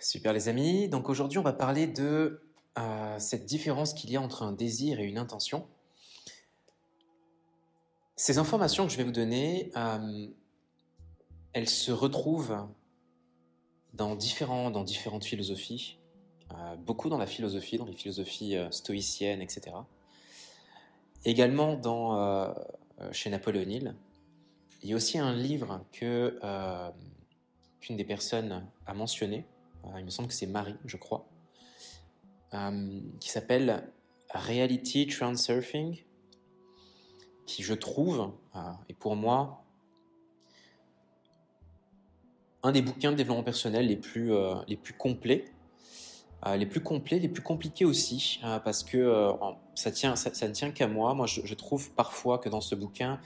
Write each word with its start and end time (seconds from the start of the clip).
Super 0.00 0.32
les 0.32 0.48
amis, 0.48 0.88
donc 0.88 1.08
aujourd'hui 1.08 1.38
on 1.38 1.42
va 1.42 1.52
parler 1.52 1.88
de 1.88 2.40
euh, 2.78 3.18
cette 3.18 3.46
différence 3.46 3.94
qu'il 3.94 4.10
y 4.10 4.16
a 4.16 4.22
entre 4.22 4.44
un 4.44 4.52
désir 4.52 5.00
et 5.00 5.04
une 5.04 5.18
intention. 5.18 5.66
Ces 8.14 8.38
informations 8.38 8.86
que 8.86 8.92
je 8.92 8.96
vais 8.96 9.02
vous 9.02 9.10
donner, 9.10 9.72
euh, 9.76 10.28
elles 11.52 11.68
se 11.68 11.90
retrouvent 11.90 12.68
dans, 13.92 14.14
différentes 14.14 15.24
philosophies, 15.24 15.98
euh, 16.52 16.76
beaucoup 16.76 17.08
dans 17.08 17.18
la 17.18 17.26
philosophie, 17.26 17.76
dans 17.76 17.84
les 17.84 17.92
philosophies 17.92 18.56
stoïciennes, 18.70 19.42
etc. 19.42 19.76
Également 21.24 21.80
chez 23.10 23.30
Napoléon 23.30 23.68
Hill. 23.68 23.96
Il 24.84 24.90
y 24.90 24.92
a 24.92 24.96
aussi 24.96 25.18
un 25.18 25.32
livre 25.32 25.84
que, 25.92 26.38
qu'une 27.80 27.96
des 27.96 28.04
personnes 28.04 28.64
a 28.86 28.94
mentionné, 28.94 29.44
il 29.98 30.04
me 30.04 30.10
semble 30.10 30.28
que 30.28 30.34
c'est 30.34 30.46
Marie, 30.46 30.76
je 30.84 30.96
crois, 30.96 31.28
euh, 32.54 33.00
qui 33.20 33.28
s'appelle 33.28 33.92
Reality 34.30 35.06
Transurfing, 35.06 36.04
qui 37.46 37.62
je 37.62 37.74
trouve, 37.74 38.32
euh, 38.56 38.60
et 38.88 38.94
pour 38.94 39.16
moi, 39.16 39.64
un 42.62 42.72
des 42.72 42.82
bouquins 42.82 43.12
de 43.12 43.16
développement 43.16 43.44
personnel 43.44 43.86
les 43.86 43.96
plus, 43.96 44.32
euh, 44.32 44.54
les 44.66 44.76
plus 44.76 44.94
complets, 44.94 45.44
les 46.56 46.66
plus 46.66 46.80
complets, 46.80 47.18
les 47.18 47.28
plus 47.28 47.42
compliqués 47.42 47.84
aussi, 47.84 48.40
parce 48.64 48.84
que 48.84 49.32
ça, 49.74 49.90
ne 49.90 50.52
tient 50.52 50.70
qu'à 50.70 50.86
moi. 50.86 51.12
Moi, 51.12 51.26
je, 51.26 51.54
trouve 51.54 51.90
parfois 51.90 52.38
que 52.38 52.48
dans 52.48 52.60
ce 52.60 52.76
bouquin, 52.76 53.20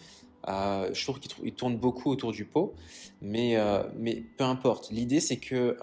je 0.48 1.04
trouve 1.04 1.20
qu'il 1.20 1.54
tourne 1.54 1.76
beaucoup 1.76 2.10
autour 2.10 2.32
du 2.32 2.46
pot, 2.46 2.74
mais, 3.20 3.56
mais 3.96 4.24
peu 4.38 4.44
importe. 4.44 4.90
L'idée, 4.90 5.20
c'est 5.20 5.36
que 5.36 5.76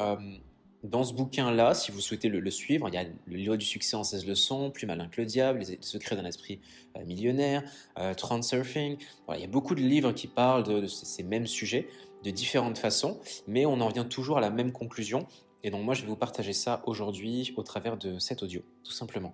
dans 0.83 1.03
ce 1.03 1.13
bouquin-là, 1.13 1.73
si 1.73 1.91
vous 1.91 1.99
souhaitez 1.99 2.29
le, 2.29 2.51
suivre, 2.51 2.87
il 2.87 2.93
y 2.93 2.97
a 2.97 3.03
le 3.03 3.35
livre 3.35 3.57
du 3.57 3.65
succès 3.65 3.95
en 3.95 4.04
16 4.04 4.26
leçons, 4.26 4.71
Plus 4.71 4.87
malin 4.87 5.07
que 5.09 5.20
le 5.20 5.26
diable, 5.26 5.59
Les 5.59 5.77
secrets 5.81 6.15
d'un 6.15 6.26
esprit 6.26 6.62
euh, 6.98 7.04
millionnaire, 7.05 7.63
euh, 7.98 8.13
Transurfing. 8.13 8.98
il 9.34 9.39
y 9.39 9.43
a 9.43 9.48
beaucoup 9.48 9.76
de 9.76 9.81
livres 9.81 10.13
qui 10.13 10.27
parlent 10.27 10.63
de, 10.63 10.87
ces 10.87 11.23
mêmes 11.23 11.48
sujets 11.48 11.89
de 12.23 12.31
différentes 12.31 12.77
façons, 12.77 13.20
mais 13.48 13.65
on 13.65 13.81
en 13.81 13.89
vient 13.89 14.05
toujours 14.05 14.37
à 14.37 14.41
la 14.41 14.49
même 14.49 14.71
conclusion. 14.71 15.26
Et 15.63 15.70
donc 15.70 15.84
moi, 15.84 15.93
je 15.93 16.01
vais 16.01 16.07
vous 16.07 16.15
partager 16.15 16.54
ça 16.54 16.82
aujourd'hui 16.85 17.54
au 17.57 17.63
travers 17.63 17.98
de 17.98 18.17
cet 18.20 18.43
audio, 18.43 18.61
tout 18.84 18.93
simplement. 18.93 19.34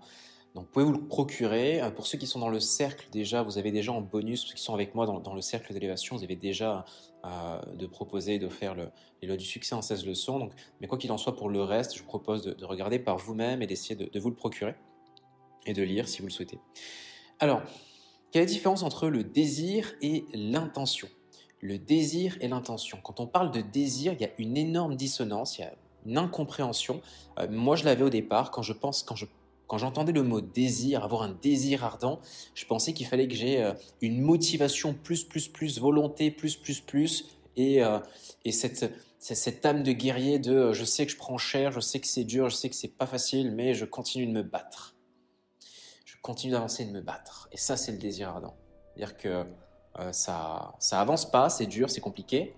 Donc 0.55 0.63
vous 0.65 0.71
pouvez 0.71 0.85
vous 0.85 0.93
le 0.93 1.05
procurer? 1.05 1.81
Euh, 1.81 1.91
pour 1.91 2.07
ceux 2.07 2.17
qui 2.17 2.27
sont 2.27 2.39
dans 2.39 2.49
le 2.49 2.61
cercle 2.61 3.07
déjà, 3.11 3.43
vous 3.43 3.57
avez 3.57 3.71
déjà 3.71 3.91
en 3.91 4.01
bonus, 4.01 4.47
ceux 4.47 4.55
qui 4.55 4.63
sont 4.63 4.73
avec 4.73 4.95
moi 4.95 5.05
dans, 5.05 5.33
le 5.33 5.41
cercle 5.41 5.73
d'élévation, 5.73 6.15
vous 6.15 6.23
avez 6.23 6.37
déjà 6.37 6.85
euh, 7.25 7.59
de 7.75 7.85
proposer 7.85 8.39
de 8.39 8.47
faire 8.47 8.73
le, 8.73 8.87
les 9.21 9.27
lois 9.27 9.37
du 9.37 9.45
succès 9.45 9.75
en 9.75 9.81
16 9.81 10.05
leçons. 10.05 10.39
Donc, 10.39 10.53
mais 10.79 10.87
quoi 10.87 10.97
qu'il 10.97 11.11
en 11.11 11.17
soit, 11.17 11.35
pour 11.35 11.49
le 11.49 11.61
reste, 11.61 11.95
je 11.95 11.99
vous 11.99 12.07
propose 12.07 12.43
de, 12.43 12.65
regarder 12.65 12.99
par 12.99 13.17
vous-même 13.17 13.61
et 13.61 13.67
d'essayer 13.67 13.95
de, 13.95 14.19
vous 14.19 14.29
le 14.29 14.35
procurer 14.35 14.75
et 15.65 15.73
de 15.73 15.83
lire 15.83 16.07
si 16.07 16.19
vous 16.19 16.27
le 16.27 16.31
souhaitez. 16.31 16.59
Alors, 17.39 17.61
quelle 18.31 18.43
est 18.43 18.45
la 18.45 18.51
différence 18.51 18.83
entre 18.83 19.09
le 19.09 19.23
désir 19.23 19.93
et 20.01 20.23
l'intention? 20.33 21.09
Le 21.59 21.77
désir 21.77 22.37
et 22.39 22.47
l'intention. 22.47 22.99
Quand 23.03 23.19
on 23.19 23.27
parle 23.27 23.51
de 23.51 23.59
désir, 23.61 24.13
il 24.13 24.21
y 24.21 24.25
a 24.25 24.29
une 24.37 24.55
énorme 24.55 24.95
dissonance, 24.95 25.57
il 25.57 25.61
y 25.61 25.63
a 25.65 25.73
une 26.05 26.17
incompréhension. 26.17 27.01
Euh, 27.39 27.47
moi, 27.49 27.75
je 27.75 27.83
l'avais 27.83 28.03
au 28.03 28.09
départ 28.09 28.51
quand 28.51 28.61
je 28.61 28.73
pense, 28.73 29.03
quand 29.03 29.15
je 29.15 29.25
quand 29.67 29.77
j'entendais 29.77 30.11
le 30.11 30.23
mot 30.23 30.41
désir, 30.41 31.03
avoir 31.03 31.23
un 31.23 31.31
désir 31.41 31.83
ardent, 31.83 32.19
je 32.53 32.65
pensais 32.65 32.93
qu'il 32.93 33.07
fallait 33.07 33.27
que 33.27 33.35
j'ai 33.35 33.61
euh, 33.63 33.73
une 34.01 34.21
motivation 34.21 34.93
plus, 34.93 35.23
plus, 35.23 35.47
plus, 35.47 35.79
volonté 35.79 36.31
plus, 36.31 36.55
plus, 36.55 36.79
plus, 36.79 37.37
et, 37.55 37.83
euh, 37.83 37.99
et 38.43 38.51
cette, 38.51 38.93
cette 39.19 39.65
âme 39.65 39.83
de 39.83 39.91
guerrier 39.91 40.39
de 40.39 40.53
euh, 40.53 40.73
je 40.73 40.85
sais 40.85 41.05
que 41.05 41.11
je 41.11 41.17
prends 41.17 41.37
cher, 41.37 41.71
je 41.71 41.79
sais 41.79 41.99
que 41.99 42.07
c'est 42.07 42.23
dur, 42.23 42.49
je 42.49 42.55
sais 42.55 42.69
que 42.69 42.75
c'est 42.75 42.95
pas 42.95 43.07
facile, 43.07 43.51
mais 43.51 43.73
je 43.73 43.85
continue 43.85 44.27
de 44.27 44.31
me 44.31 44.43
battre. 44.43 44.95
Je 46.05 46.15
continue 46.21 46.53
d'avancer 46.53 46.83
et 46.83 46.85
de 46.85 46.91
me 46.91 47.01
battre. 47.01 47.49
Et 47.51 47.57
ça, 47.57 47.77
c'est 47.77 47.91
le 47.91 47.97
désir 47.97 48.29
ardent. 48.29 48.55
C'est-à-dire 48.95 49.17
que 49.17 49.45
ça, 50.11 50.75
ça 50.79 50.99
avance 50.99 51.29
pas, 51.29 51.49
c'est 51.49 51.67
dur, 51.67 51.89
c'est 51.89 52.01
compliqué, 52.01 52.53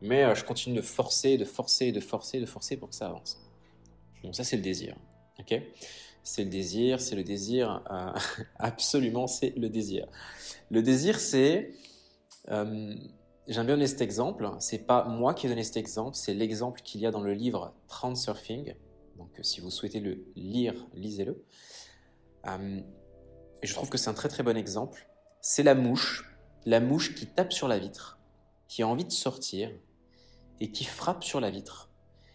mais 0.00 0.34
je 0.34 0.44
continue 0.44 0.76
de 0.76 0.82
forcer, 0.82 1.36
de 1.36 1.44
forcer, 1.44 1.92
de 1.92 2.00
forcer, 2.00 2.40
de 2.40 2.46
forcer 2.46 2.76
pour 2.76 2.88
que 2.88 2.94
ça 2.94 3.06
avance. 3.06 3.38
Donc 4.22 4.34
ça, 4.34 4.44
c'est 4.44 4.56
le 4.56 4.62
désir. 4.62 4.96
ok? 5.38 5.60
C'est 6.22 6.44
le 6.44 6.50
désir, 6.50 7.00
c'est 7.00 7.16
le 7.16 7.24
désir, 7.24 7.82
euh, 7.90 8.12
absolument 8.58 9.26
c'est 9.26 9.54
le 9.56 9.68
désir. 9.68 10.06
Le 10.70 10.82
désir 10.82 11.18
c'est, 11.18 11.72
euh, 12.50 12.94
j'aime 13.48 13.66
bien 13.66 13.74
donner 13.74 13.86
cet 13.86 14.00
exemple, 14.00 14.48
c'est 14.58 14.86
pas 14.86 15.04
moi 15.04 15.34
qui 15.34 15.46
ai 15.46 15.48
donné 15.48 15.64
cet 15.64 15.76
exemple, 15.76 16.16
c'est 16.16 16.34
l'exemple 16.34 16.80
qu'il 16.82 17.00
y 17.00 17.06
a 17.06 17.10
dans 17.10 17.22
le 17.22 17.32
livre 17.32 17.74
Transurfing, 17.88 18.74
donc 19.16 19.30
si 19.42 19.60
vous 19.60 19.70
souhaitez 19.70 20.00
le 20.00 20.24
lire, 20.36 20.86
lisez-le. 20.94 21.44
Euh, 22.46 22.80
je 23.62 23.74
trouve 23.74 23.90
que 23.90 23.98
c'est 23.98 24.08
un 24.08 24.14
très 24.14 24.28
très 24.28 24.42
bon 24.42 24.56
exemple, 24.56 25.08
c'est 25.40 25.62
la 25.62 25.74
mouche, 25.74 26.36
la 26.64 26.80
mouche 26.80 27.14
qui 27.14 27.26
tape 27.26 27.52
sur 27.52 27.68
la 27.68 27.78
vitre, 27.78 28.18
qui 28.68 28.82
a 28.82 28.88
envie 28.88 29.04
de 29.04 29.12
sortir 29.12 29.70
et 30.60 30.70
qui 30.70 30.84
frappe 30.84 31.24
sur 31.24 31.40
la 31.40 31.50
vitre 31.50 31.89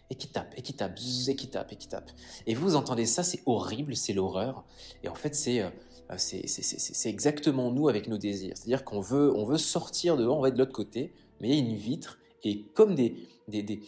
et 0.10 0.16
qui 0.16 0.28
tape, 0.28 0.54
et 0.58 0.62
qui 0.62 0.74
tape, 0.74 0.98
et 0.98 1.36
qui 1.36 1.48
tape, 1.48 1.72
et 1.72 1.76
qui 1.76 1.88
tape. 1.88 2.12
Et 2.46 2.54
vous 2.54 2.76
entendez 2.76 3.06
ça, 3.06 3.24
c'est 3.24 3.42
horrible, 3.46 3.96
c'est 3.96 4.14
l'horreur. 4.14 4.64
Et 5.04 5.10
en 5.10 5.16
fait, 5.16 5.36
c'est 5.36 5.62
euh, 5.62 5.70
c'est 6.18 7.10
exactement 7.10 7.72
nous 7.72 7.90
avec 7.90 8.08
nos 8.08 8.18
désirs. 8.18 8.54
C'est-à-dire 8.56 8.84
qu'on 8.84 9.02
veut, 9.02 9.36
on 9.36 9.46
veut 9.46 9.58
sortir 9.58 10.18
dehors, 10.18 10.38
on 10.38 10.42
va 10.42 10.52
de 10.52 10.58
l'autre 10.58 10.72
côté, 10.72 11.14
mais 11.40 11.50
il 11.50 11.56
y 11.56 11.58
a 11.58 11.60
une 11.60 11.76
vitre, 11.76 12.20
et 12.44 12.62
comme 12.76 12.94
des, 12.94 13.28
des, 13.48 13.64
des, 13.64 13.82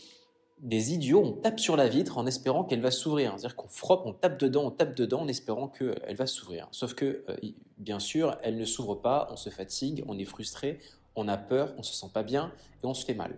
des 0.59 0.94
idiots, 0.94 1.22
on 1.23 1.33
tape 1.33 1.59
sur 1.59 1.78
la 1.78 1.88
vitre 1.88 2.17
en 2.17 2.25
espérant 2.25 2.63
qu'elle 2.63 2.81
va 2.81 2.89
s'ouvrir. 2.89 3.31
C'est-à-dire 3.31 3.55
qu'on 3.55 3.67
frotte, 3.67 4.01
on 4.05 4.13
tape 4.13 4.39
dedans, 4.39 4.66
on 4.66 4.72
tape 4.72 4.95
dedans 4.95 5.22
en 5.22 5.28
espérant 5.28 5.67
qu'elle 5.67 6.16
va 6.16 6.25
s'ouvrir. 6.25 6.67
Sauf 6.72 6.95
que, 6.95 7.23
euh, 7.29 7.38
bien 7.78 7.99
sûr, 7.99 8.35
elle 8.41 8.57
ne 8.57 8.66
s'ouvre 8.66 8.95
pas, 8.95 9.28
on 9.31 9.35
se 9.35 9.51
fatigue, 9.51 10.03
on 10.07 10.17
est 10.17 10.25
frustré, 10.25 10.79
on 11.16 11.28
a 11.28 11.38
peur, 11.38 11.75
on 11.78 11.84
se 11.84 11.94
sent 11.94 12.09
pas 12.11 12.23
bien, 12.23 12.51
et 12.84 12.88
on 12.88 12.95
se 12.95 13.05
fait 13.05 13.13
mal. 13.13 13.38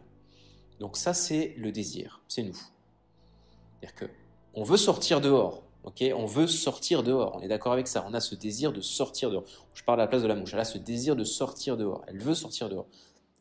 Donc 0.79 0.97
ça, 0.97 1.13
c'est 1.13 1.53
le 1.57 1.71
désir, 1.71 2.21
c'est 2.27 2.43
nous. 2.43 2.55
C'est-à-dire 2.55 3.95
que 3.95 4.05
on 4.53 4.63
veut 4.63 4.77
sortir 4.77 5.21
dehors, 5.21 5.63
ok? 5.83 6.03
On 6.15 6.25
veut 6.25 6.47
sortir 6.47 7.03
dehors. 7.03 7.35
On 7.35 7.41
est 7.41 7.47
d'accord 7.47 7.73
avec 7.73 7.87
ça. 7.87 8.05
On 8.09 8.13
a 8.13 8.19
ce 8.19 8.35
désir 8.35 8.73
de 8.73 8.81
sortir 8.81 9.29
dehors. 9.29 9.43
Je 9.73 9.83
parle 9.83 9.99
à 10.01 10.03
la 10.03 10.07
place 10.07 10.21
de 10.21 10.27
la 10.27 10.35
mouche. 10.35 10.53
Elle 10.53 10.59
a 10.59 10.65
ce 10.65 10.77
désir 10.77 11.15
de 11.15 11.23
sortir 11.23 11.77
dehors. 11.77 12.03
Elle 12.07 12.19
veut 12.19 12.33
sortir 12.33 12.67
dehors. 12.69 12.87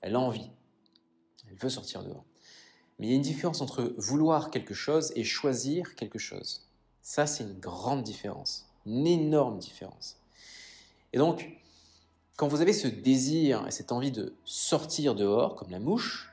Elle 0.01 0.15
a 0.15 0.21
envie. 0.21 0.51
Elle 1.49 1.57
veut 1.57 1.71
sortir 1.71 2.03
dehors. 2.03 2.25
Mais 2.99 3.07
il 3.07 3.11
y 3.11 3.13
a 3.13 3.17
une 3.17 3.23
différence 3.23 3.61
entre 3.61 3.95
vouloir 3.97 4.51
quelque 4.51 4.75
chose 4.75 5.13
et 5.17 5.25
choisir 5.25 5.95
quelque 5.95 6.19
chose. 6.19 6.69
Ça, 7.01 7.27
c'est 7.27 7.45
une 7.45 7.59
grande 7.59 8.03
différence, 8.03 8.67
une 8.85 9.07
énorme 9.07 9.59
différence. 9.59 10.21
Et 11.13 11.19
donc, 11.19 11.59
quand 12.37 12.49
vous 12.49 12.61
avez 12.61 12.73
ce 12.73 12.87
désir 12.87 13.67
et 13.67 13.71
cette 13.71 13.93
envie 13.93 14.13
de 14.13 14.35
sortir 14.45 15.15
dehors, 15.15 15.57
comme 15.57 15.71
la 15.71 15.79
mouche, 15.79 16.33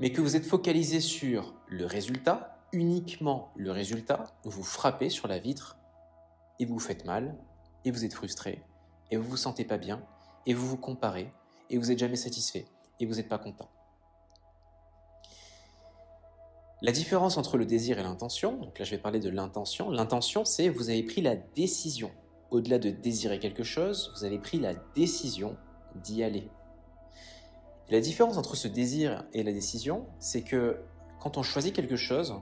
mais 0.00 0.12
que 0.12 0.22
vous 0.22 0.34
êtes 0.34 0.46
focalisé 0.46 0.98
sur 1.00 1.54
le 1.68 1.84
résultat, 1.84 2.56
uniquement 2.72 3.52
le 3.54 3.70
résultat, 3.70 4.32
vous 4.44 4.62
frappez 4.62 5.10
sur 5.10 5.28
la 5.28 5.38
vitre 5.38 5.76
et 6.58 6.64
vous 6.64 6.78
faites 6.78 7.04
mal, 7.04 7.36
et 7.84 7.90
vous 7.90 8.04
êtes 8.04 8.14
frustré, 8.14 8.62
et 9.10 9.16
vous 9.16 9.28
vous 9.28 9.36
sentez 9.36 9.64
pas 9.64 9.78
bien, 9.78 10.02
et 10.46 10.54
vous 10.54 10.66
vous 10.66 10.76
comparez, 10.76 11.32
et 11.68 11.78
vous 11.78 11.86
n'êtes 11.86 11.98
jamais 11.98 12.16
satisfait, 12.16 12.66
et 12.98 13.06
vous 13.06 13.14
n'êtes 13.14 13.28
pas 13.28 13.38
content. 13.38 13.68
La 16.82 16.92
différence 16.92 17.36
entre 17.36 17.58
le 17.58 17.66
désir 17.66 17.98
et 17.98 18.02
l'intention, 18.02 18.56
donc 18.56 18.78
là 18.78 18.86
je 18.86 18.92
vais 18.92 18.98
parler 18.98 19.20
de 19.20 19.28
l'intention, 19.28 19.90
l'intention 19.90 20.46
c'est 20.46 20.70
vous 20.70 20.88
avez 20.88 21.02
pris 21.02 21.20
la 21.20 21.36
décision, 21.36 22.10
au-delà 22.50 22.78
de 22.78 22.88
désirer 22.90 23.38
quelque 23.38 23.64
chose, 23.64 24.12
vous 24.16 24.24
avez 24.24 24.38
pris 24.38 24.58
la 24.58 24.74
décision 24.94 25.56
d'y 25.96 26.22
aller 26.22 26.50
la 27.90 28.00
différence 28.00 28.36
entre 28.36 28.54
ce 28.54 28.68
désir 28.68 29.24
et 29.32 29.42
la 29.42 29.52
décision, 29.52 30.06
c'est 30.18 30.42
que 30.42 30.80
quand 31.18 31.36
on 31.36 31.42
choisit 31.42 31.74
quelque 31.74 31.96
chose, 31.96 32.34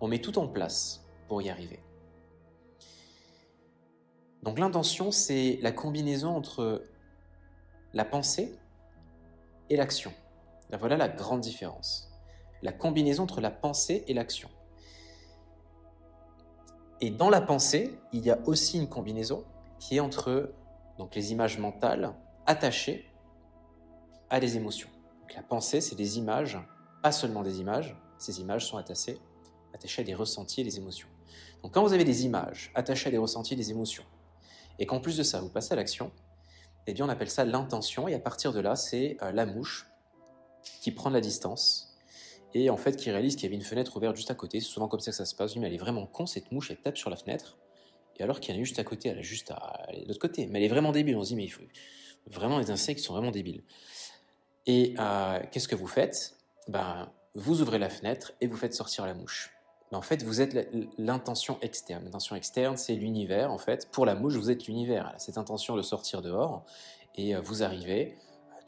on 0.00 0.08
met 0.08 0.20
tout 0.20 0.38
en 0.38 0.46
place 0.46 1.06
pour 1.26 1.40
y 1.40 1.48
arriver. 1.48 1.80
Donc 4.42 4.58
l'intention, 4.58 5.10
c'est 5.10 5.58
la 5.62 5.72
combinaison 5.72 6.36
entre 6.36 6.84
la 7.94 8.04
pensée 8.04 8.58
et 9.70 9.76
l'action. 9.76 10.12
Voilà 10.78 10.96
la 10.96 11.08
grande 11.08 11.40
différence. 11.40 12.10
La 12.60 12.72
combinaison 12.72 13.22
entre 13.22 13.40
la 13.40 13.50
pensée 13.50 14.04
et 14.06 14.12
l'action. 14.12 14.50
Et 17.00 17.10
dans 17.10 17.30
la 17.30 17.40
pensée, 17.40 17.98
il 18.12 18.24
y 18.24 18.30
a 18.30 18.38
aussi 18.46 18.78
une 18.78 18.88
combinaison 18.88 19.44
qui 19.78 19.96
est 19.96 20.00
entre 20.00 20.52
donc, 20.98 21.14
les 21.14 21.32
images 21.32 21.58
mentales 21.58 22.14
attachées 22.46 23.13
à 24.30 24.40
des 24.40 24.56
émotions. 24.56 24.88
la 25.34 25.42
pensée, 25.42 25.80
c'est 25.80 25.96
des 25.96 26.18
images, 26.18 26.58
pas 27.02 27.12
seulement 27.12 27.42
des 27.42 27.60
images, 27.60 27.96
ces 28.18 28.40
images 28.40 28.66
sont 28.66 28.76
attachées, 28.76 29.18
attachées 29.74 30.02
à 30.02 30.04
des 30.04 30.14
ressentis 30.14 30.60
et 30.60 30.64
des 30.64 30.78
émotions. 30.78 31.08
Donc 31.62 31.74
quand 31.74 31.82
vous 31.82 31.92
avez 31.92 32.04
des 32.04 32.24
images 32.24 32.70
attachées 32.74 33.08
à 33.08 33.10
des 33.10 33.18
ressentis 33.18 33.54
et 33.54 33.56
des 33.56 33.70
émotions, 33.70 34.04
et 34.78 34.86
qu'en 34.86 35.00
plus 35.00 35.16
de 35.16 35.22
ça, 35.22 35.40
vous 35.40 35.48
passez 35.48 35.72
à 35.72 35.76
l'action, 35.76 36.12
eh 36.86 36.94
bien 36.94 37.06
on 37.06 37.08
appelle 37.08 37.30
ça 37.30 37.44
l'intention, 37.44 38.08
et 38.08 38.14
à 38.14 38.18
partir 38.18 38.52
de 38.52 38.60
là, 38.60 38.76
c'est 38.76 39.16
euh, 39.22 39.32
la 39.32 39.46
mouche 39.46 39.88
qui 40.80 40.92
prend 40.92 41.10
de 41.10 41.14
la 41.14 41.20
distance 41.20 41.94
et 42.54 42.70
en 42.70 42.76
fait 42.76 42.96
qui 42.96 43.10
réalise 43.10 43.34
qu'il 43.34 43.44
y 43.44 43.46
avait 43.46 43.56
une 43.56 43.62
fenêtre 43.62 43.96
ouverte 43.96 44.16
juste 44.16 44.30
à 44.30 44.34
côté. 44.34 44.60
C'est 44.60 44.66
souvent 44.66 44.88
comme 44.88 45.00
ça 45.00 45.10
que 45.10 45.16
ça 45.16 45.24
se 45.24 45.34
passe. 45.34 45.56
mais 45.56 45.66
elle 45.66 45.74
est 45.74 45.78
vraiment 45.78 46.06
con 46.06 46.26
cette 46.26 46.52
mouche, 46.52 46.70
elle 46.70 46.80
tape 46.80 46.96
sur 46.96 47.10
la 47.10 47.16
fenêtre. 47.16 47.58
Et 48.16 48.22
alors 48.22 48.38
qu'il 48.38 48.54
y 48.54 48.58
en 48.58 48.60
a 48.60 48.64
juste 48.64 48.78
à 48.78 48.84
côté, 48.84 49.08
elle 49.08 49.18
a 49.18 49.22
juste 49.22 49.50
à 49.50 49.88
l'autre 50.06 50.20
côté. 50.20 50.46
Mais 50.46 50.60
elle 50.60 50.66
est 50.66 50.68
vraiment 50.68 50.92
débile. 50.92 51.16
On 51.16 51.24
se 51.24 51.28
dit, 51.28 51.36
mais 51.36 51.44
il 51.44 51.50
faut 51.50 51.62
vraiment 52.26 52.58
les 52.58 52.70
insectes 52.70 53.00
sont 53.00 53.12
vraiment 53.12 53.32
débiles. 53.32 53.64
Et 54.66 54.94
euh, 54.98 55.40
qu'est-ce 55.50 55.68
que 55.68 55.74
vous 55.74 55.86
faites? 55.86 56.36
Ben, 56.68 57.10
Vous 57.34 57.60
ouvrez 57.60 57.78
la 57.78 57.90
fenêtre 57.90 58.32
et 58.40 58.46
vous 58.46 58.56
faites 58.56 58.74
sortir 58.74 59.06
la 59.06 59.14
mouche. 59.14 59.52
Ben, 59.92 59.98
en 59.98 60.02
fait, 60.02 60.22
vous 60.22 60.40
êtes 60.40 60.68
l'intention 60.98 61.58
externe. 61.60 62.04
L'intention 62.04 62.36
externe, 62.36 62.76
c'est 62.76 62.94
l'univers. 62.94 63.52
En 63.52 63.58
fait, 63.58 63.90
pour 63.90 64.06
la 64.06 64.14
mouche, 64.14 64.34
vous 64.34 64.50
êtes 64.50 64.66
l'univers. 64.66 65.12
Cette 65.18 65.38
intention 65.38 65.76
de 65.76 65.82
sortir 65.82 66.22
dehors 66.22 66.64
et 67.16 67.34
euh, 67.34 67.40
vous 67.40 67.62
arrivez 67.62 68.16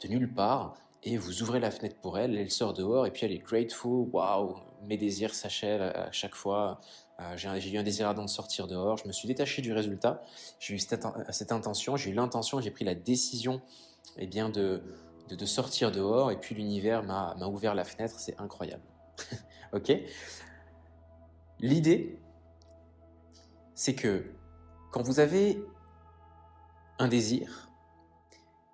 de 0.01 0.07
nulle 0.07 0.31
part 0.31 0.75
et 1.03 1.17
vous 1.17 1.41
ouvrez 1.41 1.59
la 1.59 1.71
fenêtre 1.71 1.95
pour 2.01 2.17
elle, 2.17 2.37
elle 2.37 2.51
sort 2.51 2.73
dehors 2.73 3.05
et 3.05 3.11
puis 3.11 3.25
elle 3.25 3.31
est 3.31 3.39
grateful, 3.39 4.09
waouh, 4.11 4.57
mes 4.83 4.97
désirs 4.97 5.33
s'achèvent 5.33 5.81
à 5.81 6.11
chaque 6.11 6.35
fois. 6.35 6.81
Euh, 7.19 7.35
j'ai 7.35 7.71
eu 7.71 7.77
un 7.77 7.83
désir 7.83 8.07
ardent 8.07 8.25
de 8.25 8.29
sortir 8.29 8.67
dehors, 8.67 8.97
je 8.97 9.07
me 9.07 9.11
suis 9.11 9.27
détaché 9.27 9.61
du 9.61 9.73
résultat, 9.73 10.21
j'ai 10.59 10.75
eu 10.75 10.79
cette, 10.79 11.03
cette, 11.31 11.51
intention, 11.51 11.97
j'ai 11.97 12.11
eu 12.11 12.13
l'intention, 12.13 12.61
j'ai 12.61 12.71
pris 12.71 12.85
la 12.85 12.93
décision 12.93 13.61
eh 14.17 14.27
bien, 14.27 14.49
de, 14.49 14.81
de, 15.29 15.45
sortir 15.45 15.91
dehors 15.91 16.31
et 16.31 16.39
puis 16.39 16.55
l'univers 16.55 17.03
m'a 17.03 17.47
ouvert 17.47 17.75
la 17.75 17.83
fenêtre, 17.83 18.15
c'est 18.19 18.39
incroyable. 18.39 18.83
ok? 19.73 19.93
L'idée, 21.59 22.19
c'est 23.73 23.95
que 23.95 24.25
quand 24.91 25.01
vous 25.01 25.19
avez 25.19 25.63
un 26.99 27.07
désir, 27.07 27.69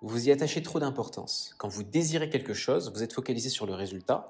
vous 0.02 0.28
y 0.28 0.32
attachez 0.32 0.62
trop 0.62 0.80
d'importance. 0.80 1.54
Quand 1.58 1.68
vous 1.68 1.82
désirez 1.82 2.28
quelque 2.28 2.52
chose, 2.52 2.92
vous 2.94 3.02
êtes 3.02 3.12
focalisé 3.12 3.48
sur 3.48 3.66
le 3.66 3.74
résultat. 3.74 4.28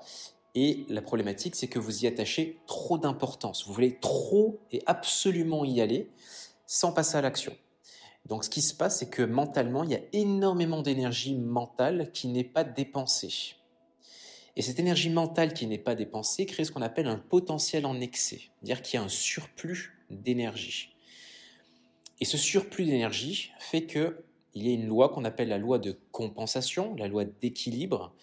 Et 0.55 0.87
la 0.89 1.03
problématique, 1.03 1.57
c'est 1.57 1.67
que 1.67 1.81
vous 1.81 2.05
y 2.05 2.07
attachez 2.07 2.61
trop 2.67 2.97
d'importance. 2.97 3.67
Vous 3.67 3.73
voulez 3.73 3.99
trop 3.99 4.61
et 4.71 4.83
absolument 4.87 5.65
y 5.65 5.81
aller 5.81 6.13
sans 6.67 6.93
passer 6.93 7.17
à 7.17 7.23
l'action. 7.23 7.57
Donc 8.27 8.45
ce 8.45 8.51
qui 8.51 8.63
se 8.63 8.75
passe, 8.75 8.99
c'est 8.99 9.11
que 9.11 9.23
mentalement, 9.23 9.85
il 9.85 9.91
y 9.91 9.95
a 9.95 10.01
énormément 10.13 10.83
d'énergie 10.83 11.35
mentale 11.35 12.11
qui 12.13 12.29
n'est 12.29 12.45
pas 12.45 12.65
dépensée. 12.65 13.57
Et 14.57 14.63
cette 14.63 14.79
énergie 14.79 15.11
mentale 15.11 15.53
qui 15.53 15.67
n'est 15.67 15.79
pas 15.79 15.95
dépensée 15.95 16.47
crée 16.47 16.65
ce 16.65 16.73
qu'on 16.73 16.83
appelle 16.83 17.09
un 17.09 17.19
potentiel 17.19 17.87
en 17.87 18.01
excès, 18.01 18.41
c'est-à-dire 18.57 18.83
qu'il 18.83 18.99
y 18.99 19.03
a 19.03 19.05
un 19.05 19.09
surplus 19.09 19.99
d'énergie. 20.11 20.95
Et 22.21 22.25
ce 22.25 22.39
surplus 22.39 22.85
d'énergie 22.85 23.51
fait 23.59 23.87
que 23.87 24.25
il 24.55 24.69
y 24.69 24.71
a 24.71 24.75
une 24.75 24.87
loi 24.87 25.09
qu'on 25.09 25.25
appelle 25.25 25.49
la 25.49 25.59
loi 25.59 25.81
de 25.81 25.99
compensation, 26.13 26.95
la 26.95 27.09
loi 27.09 27.25
d'équilibre. 27.25 28.15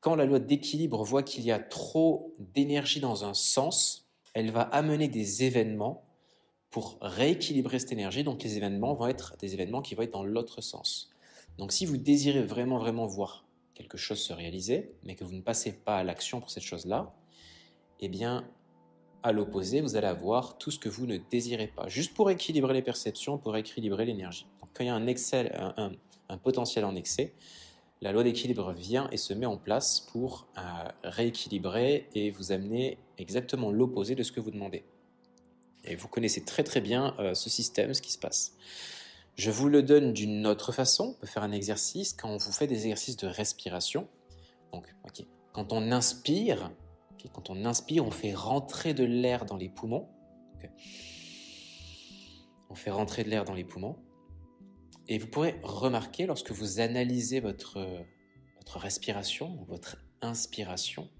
Quand 0.00 0.16
la 0.16 0.24
loi 0.24 0.40
d'équilibre 0.40 1.04
voit 1.04 1.22
qu'il 1.22 1.44
y 1.44 1.52
a 1.52 1.60
trop 1.60 2.34
d'énergie 2.40 2.98
dans 2.98 3.24
un 3.24 3.34
sens, 3.34 4.08
elle 4.34 4.50
va 4.50 4.62
amener 4.62 5.06
des 5.06 5.44
événements 5.44 6.04
pour 6.72 6.98
rééquilibrer 7.02 7.78
cette 7.78 7.92
énergie. 7.92 8.24
Donc 8.24 8.42
les 8.42 8.56
événements 8.56 8.94
vont 8.94 9.06
être 9.06 9.36
des 9.38 9.54
événements 9.54 9.82
qui 9.82 9.94
vont 9.94 10.02
être 10.02 10.12
dans 10.12 10.24
l'autre 10.24 10.60
sens. 10.60 11.10
Donc 11.58 11.70
si 11.70 11.86
vous 11.86 11.98
désirez 11.98 12.42
vraiment, 12.42 12.78
vraiment 12.78 13.06
voir 13.06 13.44
quelque 13.74 13.98
chose 13.98 14.18
se 14.18 14.32
réaliser, 14.32 14.90
mais 15.04 15.14
que 15.14 15.22
vous 15.22 15.34
ne 15.34 15.42
passez 15.42 15.72
pas 15.72 15.98
à 15.98 16.04
l'action 16.04 16.40
pour 16.40 16.50
cette 16.50 16.62
chose-là, 16.62 17.14
eh 18.00 18.08
bien, 18.08 18.44
à 19.22 19.32
l'opposé, 19.32 19.80
vous 19.80 19.96
allez 19.96 20.06
avoir 20.06 20.58
tout 20.58 20.70
ce 20.70 20.78
que 20.78 20.88
vous 20.88 21.06
ne 21.06 21.18
désirez 21.30 21.68
pas, 21.68 21.88
juste 21.88 22.14
pour 22.14 22.30
équilibrer 22.30 22.72
les 22.72 22.82
perceptions, 22.82 23.38
pour 23.38 23.56
équilibrer 23.56 24.04
l'énergie. 24.04 24.46
quand 24.74 24.82
il 24.82 24.86
y 24.86 24.90
a 24.90 24.96
un, 24.96 25.92
un, 26.28 26.38
potentiel 26.38 26.84
en 26.84 26.96
excès, 26.96 27.34
la 28.00 28.12
loi 28.12 28.24
d'équilibre 28.24 28.72
vient 28.72 29.08
et 29.12 29.16
se 29.16 29.32
met 29.34 29.46
en 29.46 29.58
place 29.58 30.00
pour 30.00 30.48
euh, 30.56 30.62
rééquilibrer 31.04 32.08
et 32.14 32.30
vous 32.30 32.50
amener 32.50 32.98
exactement 33.18 33.70
l'opposé 33.70 34.14
de 34.14 34.22
ce 34.22 34.32
que 34.32 34.40
vous 34.40 34.50
demandez. 34.50 34.84
Et 35.84 35.96
vous 35.96 36.08
connaissez 36.08 36.44
très 36.44 36.62
très 36.62 36.80
bien 36.80 37.14
euh, 37.18 37.34
ce 37.34 37.50
système, 37.50 37.92
ce 37.94 38.02
qui 38.02 38.12
se 38.12 38.18
passe. 38.18 38.54
Je 39.36 39.50
vous 39.50 39.68
le 39.68 39.82
donne 39.82 40.12
d'une 40.12 40.46
autre 40.46 40.72
façon. 40.72 41.14
On 41.16 41.20
peut 41.20 41.26
faire 41.26 41.42
un 41.42 41.52
exercice 41.52 42.12
quand 42.12 42.28
on 42.28 42.36
vous 42.36 42.52
fait 42.52 42.66
des 42.66 42.82
exercices 42.82 43.16
de 43.16 43.26
respiration. 43.26 44.08
Donc, 44.72 44.94
quand 45.52 45.72
on 45.72 45.90
inspire, 45.90 46.70
quand 47.32 47.50
on 47.50 47.64
inspire, 47.64 48.06
on 48.06 48.10
fait 48.10 48.34
rentrer 48.34 48.94
de 48.94 49.04
l'air 49.04 49.44
dans 49.44 49.56
les 49.56 49.68
poumons. 49.68 50.08
On 52.70 52.74
fait 52.74 52.90
rentrer 52.90 53.24
de 53.24 53.30
l'air 53.30 53.44
dans 53.44 53.54
les 53.54 53.64
poumons. 53.64 53.96
Et 55.08 55.18
vous 55.18 55.26
pourrez 55.26 55.58
remarquer 55.62 56.26
lorsque 56.26 56.52
vous 56.52 56.80
analysez 56.80 57.40
votre, 57.40 57.84
votre 58.56 58.78
respiration, 58.78 59.64
votre 59.68 59.96
inspiration, 60.20 61.10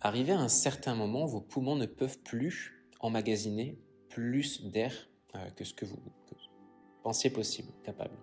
arrivé 0.00 0.32
à 0.32 0.40
un 0.40 0.48
certain 0.48 0.94
moment, 0.94 1.26
vos 1.26 1.40
poumons 1.40 1.76
ne 1.76 1.86
peuvent 1.86 2.18
plus 2.20 2.86
emmagasiner 3.00 3.78
plus 4.16 4.62
d'air 4.62 5.10
euh, 5.34 5.50
que 5.56 5.62
ce 5.62 5.74
que 5.74 5.84
vous, 5.84 5.98
pensiez 7.02 7.28
possible, 7.28 7.70
capable. 7.84 8.16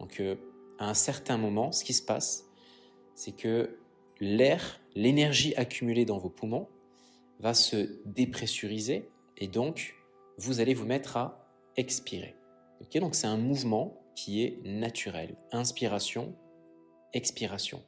Donc 0.00 0.18
euh, 0.18 0.34
à 0.80 0.90
un 0.90 0.94
certain 0.94 1.38
moment, 1.38 1.70
ce 1.70 1.84
qui 1.84 1.92
se 1.92 2.02
passe, 2.02 2.44
c'est 3.14 3.30
que 3.30 3.78
l'air, 4.18 4.80
l'énergie 4.96 5.54
accumulée 5.54 6.04
dans 6.04 6.18
vos 6.18 6.28
poumons 6.28 6.68
va 7.38 7.54
se 7.54 8.00
dépressuriser 8.04 9.08
et 9.36 9.46
donc 9.46 9.94
vous 10.38 10.58
allez 10.58 10.74
vous 10.74 10.86
mettre 10.86 11.16
à 11.16 11.46
expirer. 11.76 12.34
donc 12.96 13.14
c'est 13.14 13.28
un 13.28 13.38
mouvement 13.38 14.02
qui 14.16 14.42
est 14.42 14.58
naturel. 14.64 15.36
Inspiration, 15.52 16.34
expiration. 17.12 17.80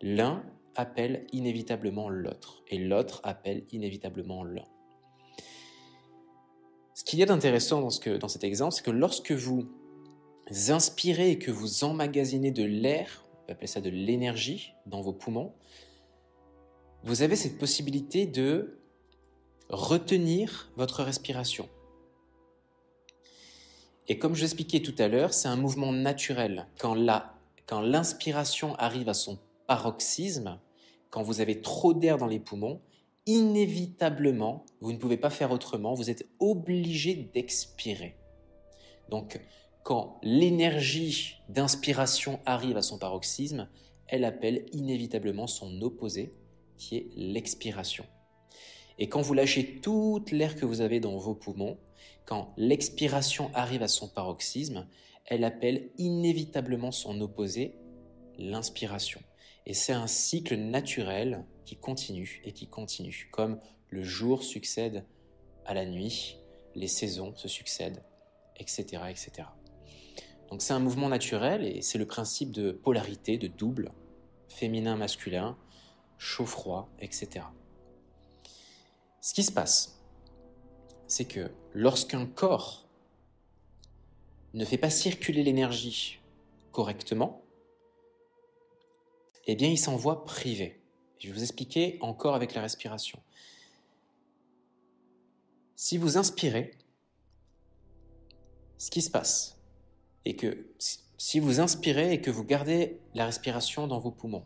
L'un 0.00 0.42
appelle 0.76 1.26
inévitablement 1.30 2.08
l'autre 2.08 2.62
et 2.68 2.78
l'autre 2.78 3.20
appelle 3.22 3.64
inévitablement 3.70 4.44
l'un. 4.44 4.64
Qu'il 7.10 7.18
y 7.18 7.24
a 7.24 7.26
d'intéressant 7.26 7.80
dans, 7.80 8.28
cet 8.28 8.44
exemple, 8.44 8.72
c'est 8.72 8.84
que 8.84 8.92
lorsque 8.92 9.32
vous 9.32 9.66
inspirez 10.68 11.32
et 11.32 11.38
que 11.40 11.50
vous 11.50 11.82
emmagasinez 11.82 12.52
de 12.52 12.62
l'air 12.62 13.24
appelle 13.48 13.66
ça 13.66 13.80
de 13.80 13.90
l'énergie 13.90 14.74
dans 14.86 15.00
vos 15.00 15.12
poumons, 15.12 15.52
vous 17.02 17.22
avez 17.22 17.34
cette 17.34 17.58
possibilité 17.58 18.26
de 18.26 18.78
retenir 19.70 20.70
votre 20.76 21.02
respiration. 21.02 21.68
Et 24.06 24.16
comme 24.20 24.36
je 24.36 24.42
l'expliquais 24.42 24.78
tout 24.78 24.94
à 24.98 25.08
l'heure, 25.08 25.34
c'est 25.34 25.48
un 25.48 25.56
mouvement 25.56 25.92
naturel. 25.92 26.68
Quand 26.78 26.94
l'inspiration 27.80 28.76
arrive 28.76 29.08
à 29.08 29.14
son 29.14 29.36
paroxysme, 29.66 30.60
quand 31.10 31.24
vous 31.24 31.40
avez 31.40 31.60
trop 31.60 31.92
d'air 31.92 32.18
dans 32.18 32.28
les 32.28 32.38
poumons, 32.38 32.80
inévitablement, 33.30 34.66
vous 34.80 34.92
ne 34.92 34.98
pouvez 34.98 35.16
pas 35.16 35.30
faire 35.30 35.52
autrement, 35.52 35.94
vous 35.94 36.10
êtes 36.10 36.28
obligé 36.40 37.14
d'expirer. 37.14 38.16
Donc, 39.08 39.40
quand 39.84 40.18
l'énergie 40.22 41.36
d'inspiration 41.48 42.40
arrive 42.44 42.76
à 42.76 42.82
son 42.82 42.98
paroxysme, 42.98 43.68
elle 44.08 44.24
appelle 44.24 44.66
inévitablement 44.72 45.46
son 45.46 45.80
opposé, 45.82 46.34
qui 46.76 46.96
est 46.96 47.10
l'expiration. 47.14 48.04
Et 48.98 49.08
quand 49.08 49.22
vous 49.22 49.34
lâchez 49.34 49.80
toute 49.80 50.32
l'air 50.32 50.56
que 50.56 50.66
vous 50.66 50.80
avez 50.80 50.98
dans 50.98 51.16
vos 51.16 51.34
poumons, 51.34 51.78
quand 52.26 52.52
l'expiration 52.56 53.50
arrive 53.54 53.82
à 53.82 53.88
son 53.88 54.08
paroxysme, 54.08 54.86
elle 55.26 55.44
appelle 55.44 55.90
inévitablement 55.98 56.90
son 56.90 57.20
opposé, 57.20 57.76
l'inspiration. 58.38 59.20
Et 59.70 59.72
c'est 59.72 59.92
un 59.92 60.08
cycle 60.08 60.56
naturel 60.56 61.46
qui 61.64 61.76
continue 61.76 62.42
et 62.42 62.50
qui 62.50 62.66
continue, 62.66 63.28
comme 63.30 63.60
le 63.88 64.02
jour 64.02 64.42
succède 64.42 65.04
à 65.64 65.74
la 65.74 65.86
nuit, 65.86 66.38
les 66.74 66.88
saisons 66.88 67.36
se 67.36 67.46
succèdent, 67.46 68.02
etc. 68.56 69.04
etc. 69.08 69.46
Donc 70.48 70.60
c'est 70.60 70.72
un 70.72 70.80
mouvement 70.80 71.08
naturel 71.08 71.64
et 71.64 71.82
c'est 71.82 71.98
le 71.98 72.06
principe 72.08 72.50
de 72.50 72.72
polarité, 72.72 73.38
de 73.38 73.46
double, 73.46 73.92
féminin-masculin, 74.48 75.56
chaud-froid, 76.18 76.90
etc. 76.98 77.46
Ce 79.20 79.34
qui 79.34 79.44
se 79.44 79.52
passe, 79.52 80.02
c'est 81.06 81.26
que 81.26 81.48
lorsqu'un 81.74 82.26
corps 82.26 82.88
ne 84.52 84.64
fait 84.64 84.78
pas 84.78 84.90
circuler 84.90 85.44
l'énergie 85.44 86.18
correctement, 86.72 87.44
eh 89.46 89.54
bien 89.56 89.68
il 89.68 89.78
s'envoie 89.78 90.24
privé. 90.24 90.80
Je 91.18 91.28
vais 91.28 91.34
vous 91.34 91.42
expliquer 91.42 91.98
encore 92.00 92.34
avec 92.34 92.54
la 92.54 92.62
respiration. 92.62 93.20
Si 95.76 95.98
vous 95.98 96.16
inspirez, 96.16 96.72
ce 98.78 98.90
qui 98.90 99.02
se 99.02 99.10
passe, 99.10 99.58
et 100.24 100.36
que 100.36 100.66
si 101.18 101.40
vous 101.40 101.60
inspirez 101.60 102.12
et 102.12 102.20
que 102.20 102.30
vous 102.30 102.44
gardez 102.44 103.00
la 103.14 103.26
respiration 103.26 103.86
dans 103.86 103.98
vos 103.98 104.10
poumons, 104.10 104.44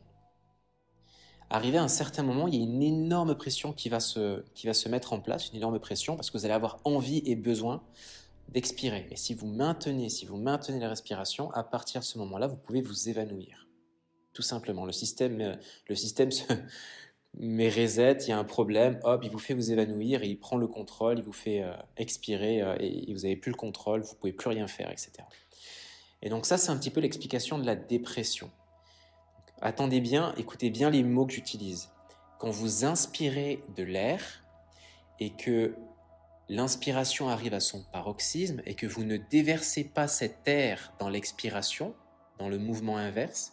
arrivé 1.51 1.79
à 1.79 1.83
un 1.83 1.89
certain 1.89 2.23
moment, 2.23 2.49
il 2.49 2.57
y 2.57 2.61
a 2.61 2.63
une 2.63 2.83
énorme 2.83 3.37
pression 3.37 3.73
qui 3.73 3.89
va, 3.89 4.01
se, 4.01 4.45
qui 4.55 4.67
va 4.67 4.75
se 4.75 4.89
mettre 4.89 5.13
en 5.13 5.21
place, 5.21 5.51
une 5.51 5.57
énorme 5.57 5.79
pression, 5.79 6.17
parce 6.17 6.31
que 6.31 6.39
vous 6.39 6.45
allez 6.45 6.55
avoir 6.55 6.81
envie 6.85 7.23
et 7.27 7.37
besoin 7.37 7.83
d'expirer. 8.49 9.07
Et 9.11 9.17
si 9.17 9.35
vous 9.35 9.47
maintenez, 9.47 10.09
si 10.09 10.27
vous 10.27 10.37
maintenez 10.37 10.81
la 10.81 10.89
respiration, 10.89 11.51
à 11.53 11.63
partir 11.63 12.01
de 12.01 12.07
ce 12.07 12.19
moment-là, 12.19 12.47
vous 12.49 12.57
pouvez 12.57 12.83
vous 12.83 13.09
évanouir. 13.09 13.63
Tout 14.35 14.43
simplement. 14.43 14.85
Le 14.85 14.93
système, 14.93 15.41
euh, 15.41 15.55
le 15.88 15.95
système 15.95 16.33
se, 16.33 16.43
mais 17.38 17.69
reset, 17.69 18.19
il 18.23 18.29
y 18.29 18.33
a 18.33 18.38
un 18.38 18.45
problème, 18.45 18.99
hop, 19.05 19.23
il 19.25 19.31
vous 19.31 19.38
fait 19.38 19.55
vous 19.55 19.71
évanouir, 19.71 20.25
il 20.25 20.38
prend 20.38 20.57
le 20.57 20.67
contrôle, 20.67 21.19
il 21.19 21.25
vous 21.25 21.33
fait 21.33 21.62
euh, 21.62 21.73
expirer, 21.97 22.61
euh, 22.61 22.76
et, 22.81 23.12
vous 23.12 23.21
n'avez 23.21 23.37
plus 23.37 23.53
le 23.53 23.57
contrôle, 23.57 24.03
vous 24.03 24.17
pouvez 24.17 24.33
plus 24.33 24.49
rien 24.49 24.67
faire, 24.67 24.91
etc. 24.91 25.12
Et 26.21 26.29
donc 26.29 26.47
ça, 26.47 26.59
c'est 26.59 26.71
un 26.71 26.76
petit 26.76 26.91
peu 26.91 27.00
l'explication 27.00 27.59
de 27.59 27.64
la 27.64 27.76
dépression. 27.76 28.50
attendez 29.61 30.00
bien, 30.00 30.35
écoutez 30.37 30.71
bien 30.71 30.91
les 30.91 31.05
mots 31.05 31.26
que 31.26 31.33
j'utilise. 31.33 31.91
Quand 32.38 32.50
vous 32.50 32.85
inspirez 32.85 33.62
de 33.76 33.85
l'air 33.85 34.45
et 35.21 35.31
que 35.31 35.76
l'inspiration 36.49 37.29
arrive 37.29 37.55
à 37.55 37.61
son 37.61 37.85
paroxysme 37.93 38.61
et 38.67 38.75
que 38.75 38.87
vous 38.87 39.05
ne 39.05 39.17
déversez 39.17 39.85
pas 39.85 40.09
cet 40.09 40.49
air 40.49 40.93
dans 40.99 41.09
l'expiration, 41.09 41.95
dans 42.38 42.49
le 42.49 42.59
mouvement 42.59 42.97
inverse, 42.97 43.53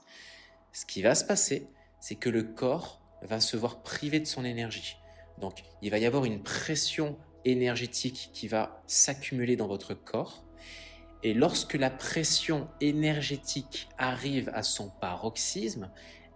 ce 0.74 0.86
qui 0.86 1.02
va 1.02 1.16
se 1.16 1.26
passer, 1.26 1.68
c'est 2.00 2.16
que 2.16 2.30
le 2.30 2.44
corps 2.44 3.02
va 3.22 3.40
se 3.40 3.58
voir 3.58 3.84
privé 3.84 4.20
de 4.20 4.26
son 4.26 4.46
énergie. 4.46 4.98
Donc, 5.40 5.64
il 5.82 5.92
va 5.92 6.00
y 6.00 6.06
avoir 6.06 6.26
une 6.26 6.42
pression 6.42 7.18
énergétique 7.46 8.30
qui 8.34 8.48
va 8.48 8.82
s'accumuler 8.88 9.56
dans 9.56 9.68
votre 9.68 9.94
corps. 9.94 10.44
Et 11.24 11.34
lorsque 11.34 11.74
la 11.74 11.90
pression 11.90 12.68
énergétique 12.80 13.90
arrive 13.98 14.50
à 14.54 14.64
son 14.64 14.90
paroxysme, 14.90 15.92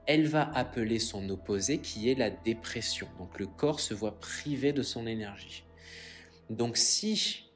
elle 0.05 0.27
va 0.27 0.51
appeler 0.53 0.99
son 0.99 1.27
opposé 1.29 1.79
qui 1.79 2.09
est 2.09 2.15
la 2.15 2.29
dépression. 2.29 3.07
Donc 3.17 3.39
le 3.39 3.47
corps 3.47 3.79
se 3.79 3.93
voit 3.93 4.19
privé 4.19 4.73
de 4.73 4.83
son 4.83 5.07
énergie. 5.07 5.65
Donc 6.49 6.77
si 6.77 7.51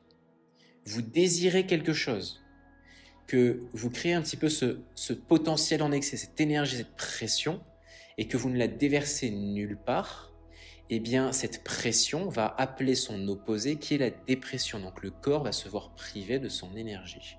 vous 0.86 1.04
désirez 1.04 1.68
quelque 1.68 1.94
chose, 1.94 2.42
que 3.30 3.62
vous 3.74 3.92
créez 3.92 4.14
un 4.14 4.24
petit 4.24 4.38
peu 4.38 4.50
ce, 4.50 4.80
ce 4.96 5.14
potentiel 5.14 5.84
en 5.84 5.92
excès, 5.92 6.18
cette 6.18 6.42
énergie, 6.42 6.78
cette 6.78 6.96
pression, 6.96 7.62
et 8.18 8.28
que 8.28 8.36
vous 8.36 8.50
ne 8.50 8.58
la 8.58 8.68
déversez 8.68 9.30
nulle 9.30 9.78
part, 9.78 10.34
eh 10.90 11.00
bien 11.00 11.32
cette 11.32 11.64
pression 11.64 12.28
va 12.28 12.54
appeler 12.58 12.96
son 12.96 13.28
opposé 13.28 13.78
qui 13.78 13.94
est 13.94 14.00
la 14.00 14.10
dépression. 14.10 14.80
Donc 14.80 15.04
le 15.04 15.12
corps 15.12 15.44
va 15.44 15.52
se 15.52 15.70
voir 15.70 15.94
privé 15.94 16.40
de 16.40 16.50
son 16.50 16.76
énergie. 16.76 17.38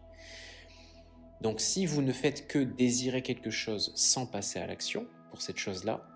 Donc 1.40 1.60
si 1.60 1.86
vous 1.86 2.02
ne 2.02 2.12
faites 2.12 2.46
que 2.46 2.60
désirer 2.60 3.22
quelque 3.22 3.50
chose 3.50 3.92
sans 3.96 4.26
passer 4.26 4.60
à 4.60 4.66
l'action 4.66 5.06
pour 5.30 5.42
cette 5.42 5.58
chose-là, 5.58 6.06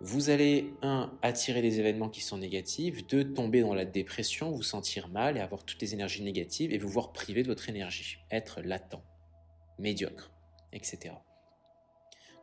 vous 0.00 0.30
allez, 0.30 0.72
un, 0.82 1.12
attirer 1.22 1.60
des 1.60 1.80
événements 1.80 2.08
qui 2.08 2.20
sont 2.20 2.38
négatifs, 2.38 3.06
deux, 3.06 3.32
tomber 3.32 3.62
dans 3.62 3.74
la 3.74 3.84
dépression, 3.84 4.52
vous 4.52 4.62
sentir 4.62 5.08
mal 5.08 5.36
et 5.36 5.40
avoir 5.40 5.64
toutes 5.64 5.80
les 5.82 5.92
énergies 5.92 6.22
négatives 6.22 6.72
et 6.72 6.78
vous 6.78 6.88
voir 6.88 7.12
privé 7.12 7.42
de 7.42 7.48
votre 7.48 7.68
énergie, 7.68 8.18
être 8.30 8.60
latent, 8.60 9.02
médiocre, 9.78 10.30
etc. 10.72 11.14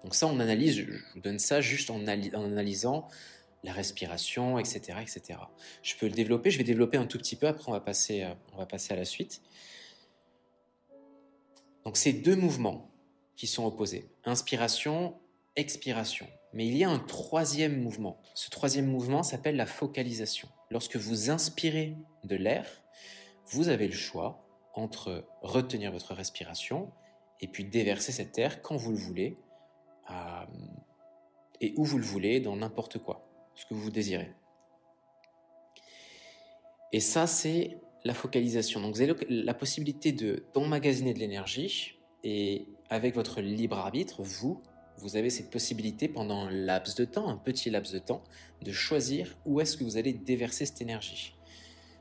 Donc 0.03 0.15
ça, 0.15 0.27
on 0.27 0.39
analyse, 0.39 0.75
je 0.75 0.83
vous 1.13 1.21
donne 1.21 1.39
ça 1.39 1.61
juste 1.61 1.89
en, 1.89 2.05
analysant 2.07 3.07
la 3.63 3.71
respiration, 3.71 4.59
etc., 4.59 4.99
etc. 5.01 5.39
Je 5.81 5.95
peux 5.95 6.07
le 6.07 6.13
développer, 6.13 6.51
je 6.51 6.57
vais 6.57 6.63
développer 6.63 6.97
un 6.97 7.07
tout 7.07 7.17
petit 7.17 7.35
peu, 7.37 7.47
après 7.47 7.69
on 7.69 7.71
va 7.71 7.79
passer, 7.79 8.23
euh, 8.23 8.33
on 8.53 8.57
va 8.57 8.65
passer 8.65 8.93
à 8.93 8.97
la 8.97 9.05
suite. 9.05 9.41
Donc 11.85 11.97
c'est 11.97 12.13
deux 12.13 12.35
mouvements 12.35 12.91
qui 13.35 13.47
sont 13.47 13.65
opposés, 13.65 14.09
inspiration, 14.25 15.17
expiration. 15.55 16.27
Mais 16.55 16.65
il 16.65 16.77
y 16.77 16.85
a 16.85 16.89
un 16.89 16.99
troisième 16.99 17.81
mouvement. 17.81 18.17
Ce 18.33 18.49
troisième 18.49 18.87
mouvement 18.87 19.23
s'appelle 19.23 19.57
la 19.57 19.65
focalisation. 19.65 20.47
Lorsque 20.71 20.95
vous 20.95 21.29
inspirez 21.29 21.97
de 22.23 22.35
l'air, 22.37 22.65
vous 23.47 23.67
avez 23.67 23.87
le 23.87 23.93
choix 23.93 24.47
entre 24.73 25.27
retenir 25.41 25.91
votre 25.91 26.13
respiration 26.13 26.91
et 27.41 27.47
puis 27.47 27.65
déverser 27.65 28.13
cet 28.13 28.37
air 28.37 28.61
quand 28.61 28.77
vous 28.77 28.91
le 28.91 28.97
voulez 28.97 29.37
et 31.61 31.73
où 31.77 31.83
vous 31.83 31.97
le 31.97 32.03
voulez, 32.03 32.39
dans 32.39 32.55
n'importe 32.55 32.99
quoi, 32.99 33.27
ce 33.55 33.65
que 33.65 33.73
vous 33.73 33.91
désirez. 33.91 34.31
Et 36.93 36.99
ça, 37.01 37.27
c'est 37.27 37.79
la 38.05 38.13
focalisation. 38.13 38.79
Donc 38.79 38.95
vous 38.95 39.01
avez 39.01 39.13
la 39.27 39.53
possibilité 39.53 40.13
d'emmagasiner 40.53 41.13
de 41.13 41.19
l'énergie 41.19 41.99
et 42.23 42.67
avec 42.89 43.15
votre 43.15 43.41
libre 43.41 43.77
arbitre, 43.77 44.21
vous, 44.21 44.61
vous 44.97 45.15
avez 45.17 45.29
cette 45.29 45.49
possibilité 45.49 46.07
pendant 46.07 46.45
un 46.45 46.51
laps 46.51 46.95
de 46.95 47.05
temps, 47.05 47.29
un 47.29 47.37
petit 47.37 47.69
laps 47.69 47.93
de 47.93 47.99
temps, 47.99 48.23
de 48.61 48.71
choisir 48.71 49.35
où 49.45 49.61
est-ce 49.61 49.77
que 49.77 49.83
vous 49.83 49.97
allez 49.97 50.13
déverser 50.13 50.65
cette 50.65 50.81
énergie. 50.81 51.35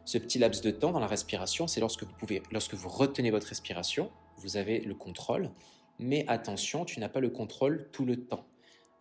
Ce 0.05 0.19
petit 0.19 0.39
laps 0.39 0.63
de 0.63 0.71
temps 0.71 0.93
dans 0.93 1.01
la 1.01 1.07
respiration, 1.07 1.67
c'est 1.67 1.81
lorsque 1.81 2.05
vous 2.05 2.13
pouvez, 2.19 2.43
lorsque 2.53 2.75
vous 2.75 2.89
retenez 2.89 3.31
votre 3.31 3.49
respiration, 3.49 4.11
vous 4.37 4.57
avez 4.57 4.81
le 4.81 4.95
contrôle 4.95 5.51
mais 5.99 6.25
attention, 6.29 6.85
tu 6.85 7.01
n'as 7.01 7.09
pas 7.09 7.21
le 7.21 7.31
contrôle 7.31 7.89
tout 7.93 8.05
le 8.05 8.17
temps. 8.17 8.47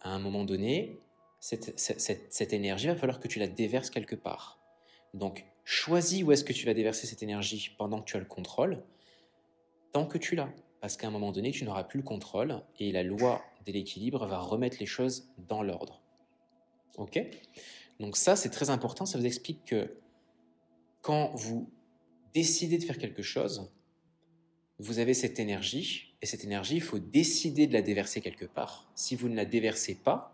À 0.01 0.09
un 0.09 0.19
moment 0.19 0.45
donné, 0.45 0.99
cette, 1.39 1.79
cette, 1.79 2.53
énergie, 2.53 2.87
va 2.87 2.95
falloir 2.95 3.19
que 3.19 3.27
tu 3.27 3.39
la 3.39 3.47
déverses 3.47 3.89
quelque 3.89 4.15
part. 4.15 4.59
Donc, 5.13 5.45
choisis 5.63 6.23
où 6.23 6.31
est-ce 6.31 6.43
que 6.43 6.53
tu 6.53 6.65
vas 6.65 6.73
déverser 6.73 7.07
cette 7.07 7.23
énergie 7.23 7.75
pendant 7.77 8.01
que 8.01 8.05
tu 8.05 8.17
as 8.17 8.19
le 8.19 8.25
contrôle, 8.25 8.83
tant 9.91 10.05
que 10.05 10.17
tu 10.17 10.35
l'as. 10.35 10.49
Parce 10.81 10.97
qu'à 10.97 11.07
un 11.07 11.11
moment 11.11 11.31
donné, 11.31 11.51
tu 11.51 11.63
n'auras 11.63 11.85
plus 11.85 11.99
le 11.99 12.03
contrôle 12.03 12.61
et 12.79 12.91
la 12.91 13.03
loi 13.03 13.41
de 13.65 13.71
l'équilibre 13.71 14.25
va 14.25 14.39
remettre 14.39 14.77
les 14.79 14.85
choses 14.85 15.29
dans 15.37 15.63
l'ordre. 15.63 16.01
Ok? 16.97 17.19
Donc 17.99 18.17
ça, 18.17 18.35
c'est 18.35 18.49
très 18.49 18.69
important. 18.69 19.05
Ça 19.05 19.17
vous 19.17 19.25
explique 19.25 19.63
que 19.65 19.95
quand 21.01 21.33
vous 21.35 21.69
décidez 22.33 22.77
de 22.77 22.83
faire 22.83 22.97
quelque 22.97 23.21
chose, 23.21 23.71
vous 24.79 24.99
avez 24.99 25.13
cette 25.13 25.39
énergie, 25.39 26.15
et 26.21 26.25
cette 26.25 26.43
énergie, 26.43 26.75
il 26.75 26.81
faut 26.81 26.99
décider 26.99 27.67
de 27.67 27.73
la 27.73 27.81
déverser 27.81 28.21
quelque 28.21 28.45
part. 28.45 28.89
Si 28.95 29.15
vous 29.15 29.29
ne 29.29 29.35
la 29.35 29.45
déversez 29.45 29.95
pas, 29.95 30.33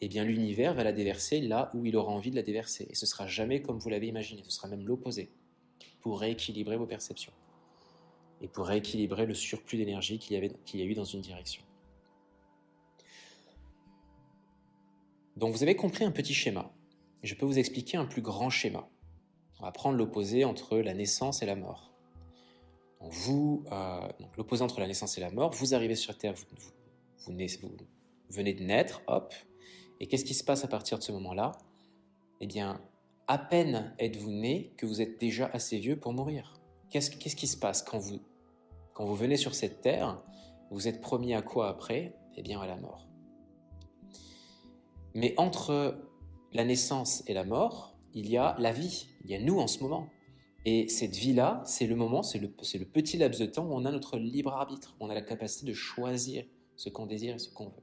eh 0.00 0.08
bien 0.08 0.24
l'univers 0.24 0.74
va 0.74 0.84
la 0.84 0.92
déverser 0.92 1.40
là 1.40 1.70
où 1.74 1.84
il 1.84 1.96
aura 1.96 2.12
envie 2.12 2.30
de 2.30 2.36
la 2.36 2.42
déverser. 2.42 2.86
Et 2.88 2.94
ce 2.94 3.04
sera 3.04 3.26
jamais 3.26 3.60
comme 3.60 3.78
vous 3.78 3.88
l'avez 3.88 4.06
imaginé, 4.06 4.42
ce 4.44 4.50
sera 4.50 4.68
même 4.68 4.86
l'opposé, 4.86 5.30
pour 6.00 6.20
rééquilibrer 6.20 6.76
vos 6.76 6.86
perceptions. 6.86 7.32
Et 8.40 8.46
pour 8.46 8.66
rééquilibrer 8.66 9.26
le 9.26 9.34
surplus 9.34 9.76
d'énergie 9.76 10.18
qu'il 10.18 10.36
y, 10.36 10.78
y 10.78 10.82
a 10.82 10.84
eu 10.84 10.94
dans 10.94 11.04
une 11.04 11.20
direction. 11.20 11.62
Donc 15.38 15.54
vous 15.54 15.62
avez 15.62 15.76
compris 15.76 16.04
un 16.04 16.10
petit 16.10 16.34
schéma. 16.34 16.70
Je 17.22 17.34
peux 17.34 17.46
vous 17.46 17.58
expliquer 17.58 17.96
un 17.96 18.04
plus 18.04 18.22
grand 18.22 18.50
schéma. 18.50 18.88
On 19.60 19.64
va 19.64 19.72
prendre 19.72 19.96
l'opposé 19.96 20.44
entre 20.44 20.78
la 20.78 20.94
naissance 20.94 21.42
et 21.42 21.46
la 21.46 21.56
mort 21.56 21.88
vous, 23.00 23.64
euh, 23.70 24.08
l'opposé 24.36 24.62
entre 24.62 24.80
la 24.80 24.86
naissance 24.86 25.18
et 25.18 25.20
la 25.20 25.30
mort, 25.30 25.52
vous 25.52 25.74
arrivez 25.74 25.94
sur 25.94 26.16
Terre, 26.16 26.34
vous, 26.34 27.34
venez 28.30 28.54
de 28.54 28.64
naître, 28.64 29.02
hop, 29.06 29.34
et 30.00 30.06
qu'est-ce 30.06 30.24
qui 30.24 30.34
se 30.34 30.44
passe 30.44 30.64
à 30.64 30.68
partir 30.68 30.98
de 30.98 31.02
ce 31.02 31.12
moment-là? 31.12 31.52
Eh 32.40 32.46
bien, 32.46 32.80
à 33.26 33.38
peine 33.38 33.94
êtes-vous 33.98 34.30
né 34.30 34.72
que 34.76 34.86
vous 34.86 35.00
êtes 35.00 35.20
déjà 35.20 35.46
assez 35.52 35.78
vieux 35.78 35.98
pour 35.98 36.12
mourir. 36.12 36.60
Qu'est-ce 36.90 37.10
qui 37.10 37.46
se 37.46 37.56
passe 37.56 37.82
quand 37.82 37.98
vous, 37.98 38.20
quand 38.94 39.04
vous 39.04 39.16
venez 39.16 39.36
sur 39.36 39.54
cette 39.54 39.80
Terre? 39.80 40.22
Vous 40.70 40.88
êtes 40.88 41.00
promis 41.00 41.34
à 41.34 41.42
quoi 41.42 41.68
après? 41.68 42.14
Eh 42.36 42.42
bien, 42.42 42.60
à 42.60 42.66
la 42.66 42.76
mort. 42.76 43.07
Mais 45.18 45.34
entre 45.36 45.96
la 46.52 46.64
naissance 46.64 47.24
et 47.26 47.34
la 47.34 47.42
mort, 47.42 47.96
il 48.14 48.30
y 48.30 48.36
a 48.36 48.54
la 48.60 48.70
vie, 48.70 49.08
il 49.24 49.30
y 49.32 49.34
a 49.34 49.40
nous 49.40 49.58
en 49.58 49.66
ce 49.66 49.80
moment. 49.80 50.08
Et 50.64 50.88
cette 50.88 51.16
vie-là, 51.16 51.60
c'est 51.66 51.88
le 51.88 51.96
moment, 51.96 52.22
c'est 52.22 52.38
le, 52.38 52.48
petit 52.48 53.16
laps 53.16 53.40
de 53.40 53.46
temps 53.46 53.66
où 53.66 53.72
on 53.72 53.84
a 53.84 53.90
notre 53.90 54.16
libre 54.16 54.52
arbitre, 54.52 54.94
où 55.00 55.06
on 55.06 55.10
a 55.10 55.14
la 55.14 55.22
capacité 55.22 55.66
de 55.66 55.72
choisir 55.72 56.44
ce 56.76 56.88
qu'on 56.88 57.06
désire 57.06 57.34
et 57.34 57.38
ce 57.40 57.50
qu'on 57.50 57.64
veut. 57.64 57.82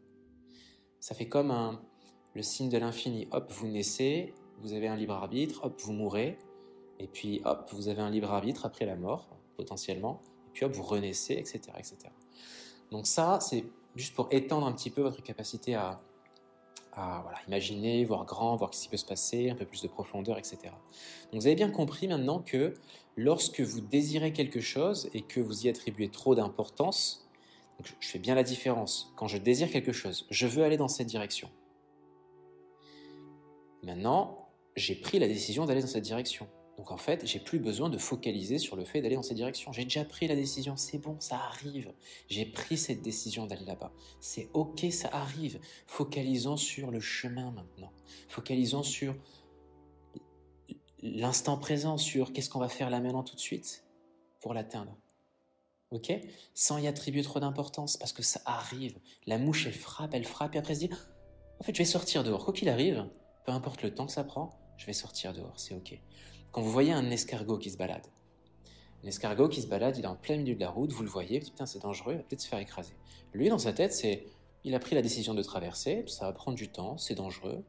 Ça 1.01 1.13
fait 1.13 1.27
comme 1.27 1.77
le 2.36 2.42
signe 2.42 2.70
de 2.70 2.77
l'infini. 2.77 3.27
Hop, 3.32 3.51
vous 3.51 3.68
naissez, 3.68 4.34
vous 4.62 4.72
avez 4.72 4.88
un 4.88 4.96
libre 4.96 5.15
arbitre, 5.15 5.65
hop, 5.65 5.82
vous 5.82 5.92
mourrez, 5.92 6.38
et 7.00 7.08
puis 7.08 7.42
hop, 7.44 7.70
vous 7.74 7.89
avez 7.89 8.01
un 8.01 8.12
libre 8.12 8.32
arbitre 8.32 8.65
après 8.65 8.86
la 8.86 8.96
mort, 8.96 9.27
potentiellement, 9.58 10.22
et 10.48 10.51
puis 10.54 10.63
hop, 10.63 10.72
vous 10.72 10.84
renaissez, 10.84 11.34
etc. 11.34 11.60
etc. 11.77 11.98
Donc 12.92 13.08
ça, 13.08 13.39
c'est 13.42 13.65
juste 13.98 14.15
pour 14.15 14.30
étendre 14.32 14.65
un 14.68 14.72
petit 14.72 14.89
peu 14.89 15.01
votre 15.01 15.22
capacité 15.22 15.75
à, 15.75 16.01
voilà, 16.96 17.38
imaginer, 17.48 18.06
voir 18.06 18.25
grand, 18.25 18.56
voir 18.56 18.74
ce 18.74 18.84
qui 18.84 18.90
peut 18.90 18.98
se 18.98 19.06
passer, 19.06 19.50
un 19.50 19.56
peu 19.56 19.66
plus 19.66 19.82
de 19.82 19.88
profondeur, 19.88 20.38
etc. 20.38 20.58
Donc 21.32 21.42
vous 21.42 21.48
avez 21.48 21.56
bien 21.56 21.70
compris 21.70 22.08
maintenant 22.08 22.40
que 22.40 22.74
lorsque 23.18 23.60
vous 23.62 23.82
désirez 23.82 24.32
quelque 24.32 24.62
chose 24.62 25.10
et 25.14 25.22
que 25.22 25.40
vous 25.40 25.66
y 25.66 25.70
attribuez 25.70 26.10
trop 26.10 26.36
d'importance, 26.36 27.30
je 28.00 28.08
fais 28.08 28.20
bien 28.20 28.36
la 28.36 28.44
différence. 28.44 29.14
Quand 29.18 29.28
je 29.28 29.38
désire 29.38 29.70
quelque 29.70 29.92
chose, 29.92 30.25
je 30.30 30.48
veux 30.48 30.64
aller 30.64 30.78
dans 30.78 30.88
cette 30.88 31.08
direction. 31.08 31.50
Maintenant, 33.84 34.48
j'ai 34.75 34.96
pris 34.96 35.20
la 35.20 35.28
décision 35.28 35.66
d'aller 35.66 35.82
dans 35.82 35.88
cette 35.88 36.04
direction. 36.04 36.48
Donc 36.77 36.91
en 36.91 36.98
fait, 36.98 37.25
j'ai 37.25 37.39
plus 37.39 37.60
besoin 37.60 37.89
de 37.89 37.98
focaliser 37.98 38.58
sur 38.58 38.75
le 38.75 38.84
fait 38.84 39.01
d'aller 39.01 39.15
dans 39.15 39.24
cette 39.24 39.38
direction. 39.38 39.72
J'ai 39.72 39.86
déjà 39.86 40.03
pris 40.03 40.27
la 40.27 40.36
décision, 40.36 40.75
c'est 40.75 40.98
bon, 40.98 41.15
ça 41.20 41.38
arrive. 41.38 41.94
J'ai 42.27 42.46
pris 42.46 42.77
cette 42.77 43.01
décision 43.01 43.46
d'aller 43.46 43.65
là-bas. 43.65 43.94
C'est 44.20 44.50
ok, 44.53 44.86
ça 44.91 45.10
arrive. 45.12 45.60
Focalisons 45.88 46.58
sur 46.58 46.91
le 46.91 47.00
chemin 47.00 47.51
maintenant. 47.51 47.91
Focalisons 48.27 48.84
sur 48.84 49.15
l'instant 51.01 51.58
présent, 51.58 51.98
sur 51.98 52.34
qu'est-ce 52.34 52.50
qu'on 52.50 52.60
va 52.60 52.70
faire 52.70 52.89
là 52.89 53.00
maintenant 53.00 53.24
tout 53.24 53.36
de 53.36 53.41
suite 53.41 53.86
pour 54.41 54.53
l'atteindre. 54.53 54.98
Ok? 55.91 56.12
Sans 56.53 56.77
y 56.77 56.88
attribuer 56.88 57.22
trop 57.22 57.39
d'importance, 57.39 57.96
parce 57.96 58.12
que 58.12 58.24
ça 58.24 58.41
arrive. 58.46 59.00
La 59.27 59.38
mouche, 59.38 59.65
elle 59.67 59.74
frappe, 59.74 60.13
elle 60.13 60.25
frappe, 60.25 60.55
et 60.55 60.58
après 60.58 60.74
elle 60.74 60.79
se 60.79 60.86
dit 60.88 60.94
En 61.60 61.63
fait, 61.63 61.74
je 61.74 61.77
vais 61.77 61.86
sortir 61.86 62.24
dehors. 62.24 62.44
Quoi 62.44 62.53
qu'il 62.53 62.70
arrive, 62.70 63.08
peu 63.46 63.51
importe 63.51 63.82
le 63.84 63.94
temps 63.94 64.05
que 64.05 64.12
ça 64.12 64.24
prend, 64.24 64.50
je 64.77 64.86
vais 64.88 64.94
sortir 64.94 65.34
dehors, 65.34 65.58
c'est 65.58 65.74
ok. 65.74 66.00
Quand 66.55 66.62
vous 66.62 66.71
voyez 66.71 66.93
un 66.93 67.12
escargot 67.12 67.57
qui 67.57 67.69
se 67.69 67.75
balade, 67.75 68.07
un 69.03 69.07
escargot 69.07 69.50
qui 69.50 69.62
se 69.62 69.67
balade, 69.67 69.97
il 69.97 70.05
est 70.05 70.07
en 70.07 70.15
plein 70.15 70.38
milieu 70.38 70.55
de 70.55 70.62
la 70.62 70.69
route, 70.69 70.89
vous 70.93 71.03
le 71.03 71.09
voyez, 71.09 71.41
putain 71.41 71.65
c'est 71.65 71.81
dangereux, 71.81 72.13
il 72.13 72.17
va 72.19 72.24
peut-être 72.24 72.39
se 72.39 72.47
faire 72.47 72.59
écraser. 72.59 72.93
Lui, 73.33 73.50
dans 73.50 73.57
sa 73.57 73.74
tête, 73.74 73.91
c'est, 73.91 74.25
il 74.63 74.74
a 74.74 74.79
pris 74.79 74.95
la 74.95 75.01
décision 75.01 75.33
de 75.33 75.43
traverser, 75.43 76.05
ça 76.07 76.27
va 76.27 76.31
prendre 76.31 76.55
du 76.55 76.69
temps, 76.69 76.97
c'est 76.97 77.13
dangereux, 77.13 77.65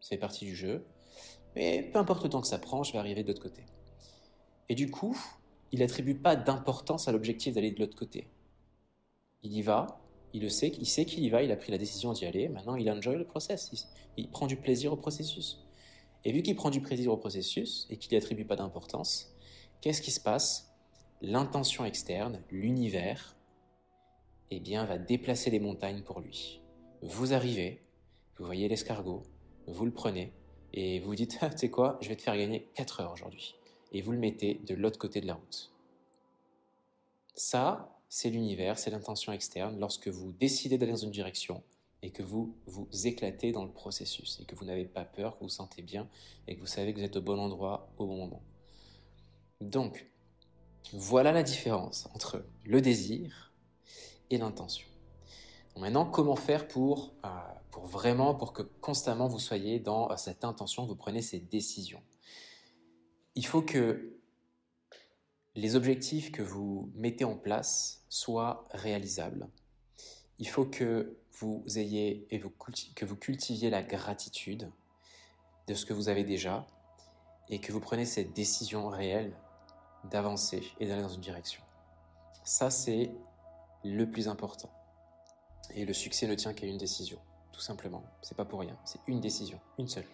c'est 0.00 0.16
partie 0.16 0.46
du 0.46 0.56
jeu, 0.56 0.86
mais 1.56 1.82
peu 1.92 1.98
importe 1.98 2.24
le 2.24 2.30
temps 2.30 2.40
que 2.40 2.46
ça 2.46 2.58
prend, 2.58 2.82
je 2.82 2.94
vais 2.94 2.98
arriver 2.98 3.22
de 3.22 3.28
l'autre 3.28 3.42
côté. 3.42 3.66
Et 4.70 4.74
du 4.74 4.90
coup, 4.90 5.14
il 5.70 5.80
n'attribue 5.80 6.14
pas 6.14 6.36
d'importance 6.36 7.08
à 7.08 7.12
l'objectif 7.12 7.52
d'aller 7.52 7.70
de 7.70 7.80
l'autre 7.80 7.98
côté. 7.98 8.30
Il 9.42 9.52
y 9.52 9.60
va, 9.60 10.00
il 10.32 10.40
le 10.40 10.48
sait, 10.48 10.68
il 10.68 10.86
sait 10.86 11.04
qu'il 11.04 11.22
y 11.22 11.28
va, 11.28 11.42
il 11.42 11.52
a 11.52 11.56
pris 11.56 11.70
la 11.70 11.76
décision 11.76 12.14
d'y 12.14 12.24
aller, 12.24 12.48
maintenant 12.48 12.76
il 12.76 12.90
enjoy 12.90 13.16
le 13.16 13.26
process, 13.26 13.90
il, 14.16 14.30
prend 14.30 14.46
du 14.46 14.56
plaisir 14.56 14.90
au 14.94 14.96
processus. 14.96 15.65
Et 16.26 16.32
vu 16.32 16.42
qu'il 16.42 16.56
prend 16.56 16.70
du 16.70 16.80
plaisir 16.80 17.12
au 17.12 17.16
processus 17.16 17.86
et 17.88 17.98
qu'il 17.98 18.10
n'y 18.10 18.16
attribue 18.16 18.44
pas 18.44 18.56
d'importance, 18.56 19.32
qu'est-ce 19.80 20.02
qui 20.02 20.10
se 20.10 20.18
passe? 20.18 20.74
L'intention 21.22 21.84
externe, 21.84 22.42
l'univers, 22.50 23.36
eh 24.50 24.58
bien, 24.58 24.84
va 24.86 24.98
déplacer 24.98 25.50
les 25.50 25.60
montagnes 25.60 26.02
pour 26.02 26.18
lui. 26.18 26.60
Vous 27.00 27.32
arrivez, 27.32 27.80
vous 28.38 28.44
voyez 28.44 28.66
l'escargot, 28.66 29.22
vous 29.68 29.84
le 29.84 29.92
prenez 29.92 30.32
et 30.72 30.98
vous 30.98 31.14
dites, 31.14 31.38
ah, 31.42 31.48
tu 31.48 31.58
sais 31.58 31.70
quoi, 31.70 31.96
je 32.00 32.08
vais 32.08 32.16
te 32.16 32.22
faire 32.22 32.36
gagner 32.36 32.66
4 32.74 33.02
heures 33.02 33.12
aujourd'hui. 33.12 33.54
Et 33.92 34.02
vous 34.02 34.10
le 34.10 34.18
mettez 34.18 34.54
de 34.66 34.74
l'autre 34.74 34.98
côté 34.98 35.20
de 35.20 35.28
la 35.28 35.34
route. 35.34 35.72
Ça, 37.36 38.00
c'est 38.08 38.30
l'univers, 38.30 38.80
c'est 38.80 38.90
l'intention 38.90 39.32
externe 39.32 39.78
lorsque 39.78 40.08
vous 40.08 40.32
décidez 40.32 40.76
d'aller 40.76 40.90
dans 40.90 40.98
une 40.98 41.12
direction 41.12 41.62
et 42.02 42.10
que 42.10 42.22
vous 42.22 42.56
vous 42.66 42.88
éclatez 43.06 43.52
dans 43.52 43.64
le 43.64 43.72
processus 43.72 44.38
et 44.40 44.44
que 44.44 44.54
vous 44.54 44.64
n'avez 44.64 44.84
pas 44.84 45.04
peur, 45.04 45.34
que 45.34 45.40
vous 45.40 45.46
vous 45.46 45.50
sentez 45.50 45.82
bien 45.82 46.08
et 46.46 46.54
que 46.54 46.60
vous 46.60 46.66
savez 46.66 46.92
que 46.92 46.98
vous 46.98 47.04
êtes 47.04 47.16
au 47.16 47.22
bon 47.22 47.38
endroit 47.38 47.92
au 47.98 48.06
bon 48.06 48.16
moment. 48.16 48.42
Donc, 49.60 50.06
voilà 50.92 51.32
la 51.32 51.42
différence 51.42 52.08
entre 52.14 52.44
le 52.64 52.80
désir 52.80 53.52
et 54.30 54.38
l'intention. 54.38 54.86
Maintenant, 55.76 56.06
comment 56.06 56.36
faire 56.36 56.68
pour, 56.68 57.12
euh, 57.24 57.28
pour 57.70 57.84
vraiment, 57.84 58.34
pour 58.34 58.54
que 58.54 58.62
constamment 58.62 59.28
vous 59.28 59.38
soyez 59.38 59.78
dans 59.78 60.10
euh, 60.10 60.16
cette 60.16 60.42
intention, 60.44 60.86
vous 60.86 60.96
prenez 60.96 61.20
ces 61.20 61.38
décisions? 61.38 62.02
Il 63.34 63.44
faut 63.44 63.60
que 63.60 64.16
les 65.54 65.76
objectifs 65.76 66.32
que 66.32 66.42
vous 66.42 66.90
mettez 66.94 67.24
en 67.24 67.36
place 67.36 68.04
soient 68.08 68.66
réalisables. 68.72 69.48
Il 70.38 70.48
faut 70.48 70.66
que 70.66 71.16
vous 71.38 71.64
ayez 71.76 72.26
et 72.30 72.40
que 72.94 73.04
vous 73.04 73.16
cultiviez 73.16 73.70
la 73.70 73.82
gratitude 73.82 74.70
de 75.66 75.74
ce 75.74 75.86
que 75.86 75.92
vous 75.92 76.08
avez 76.08 76.24
déjà 76.24 76.66
et 77.48 77.60
que 77.60 77.72
vous 77.72 77.80
prenez 77.80 78.04
cette 78.04 78.32
décision 78.32 78.88
réelle 78.88 79.36
d'avancer 80.04 80.62
et 80.80 80.86
d'aller 80.86 81.02
dans 81.02 81.08
une 81.08 81.20
direction. 81.20 81.62
Ça, 82.44 82.70
c'est 82.70 83.10
le 83.84 84.10
plus 84.10 84.28
important. 84.28 84.70
Et 85.74 85.84
le 85.84 85.92
succès 85.92 86.26
ne 86.26 86.34
tient 86.34 86.54
qu'à 86.54 86.66
une 86.66 86.78
décision, 86.78 87.18
tout 87.52 87.60
simplement. 87.60 88.04
C'est 88.22 88.36
pas 88.36 88.44
pour 88.44 88.60
rien, 88.60 88.78
c'est 88.84 89.00
une 89.06 89.20
décision, 89.20 89.60
une 89.78 89.88
seule. 89.88 90.06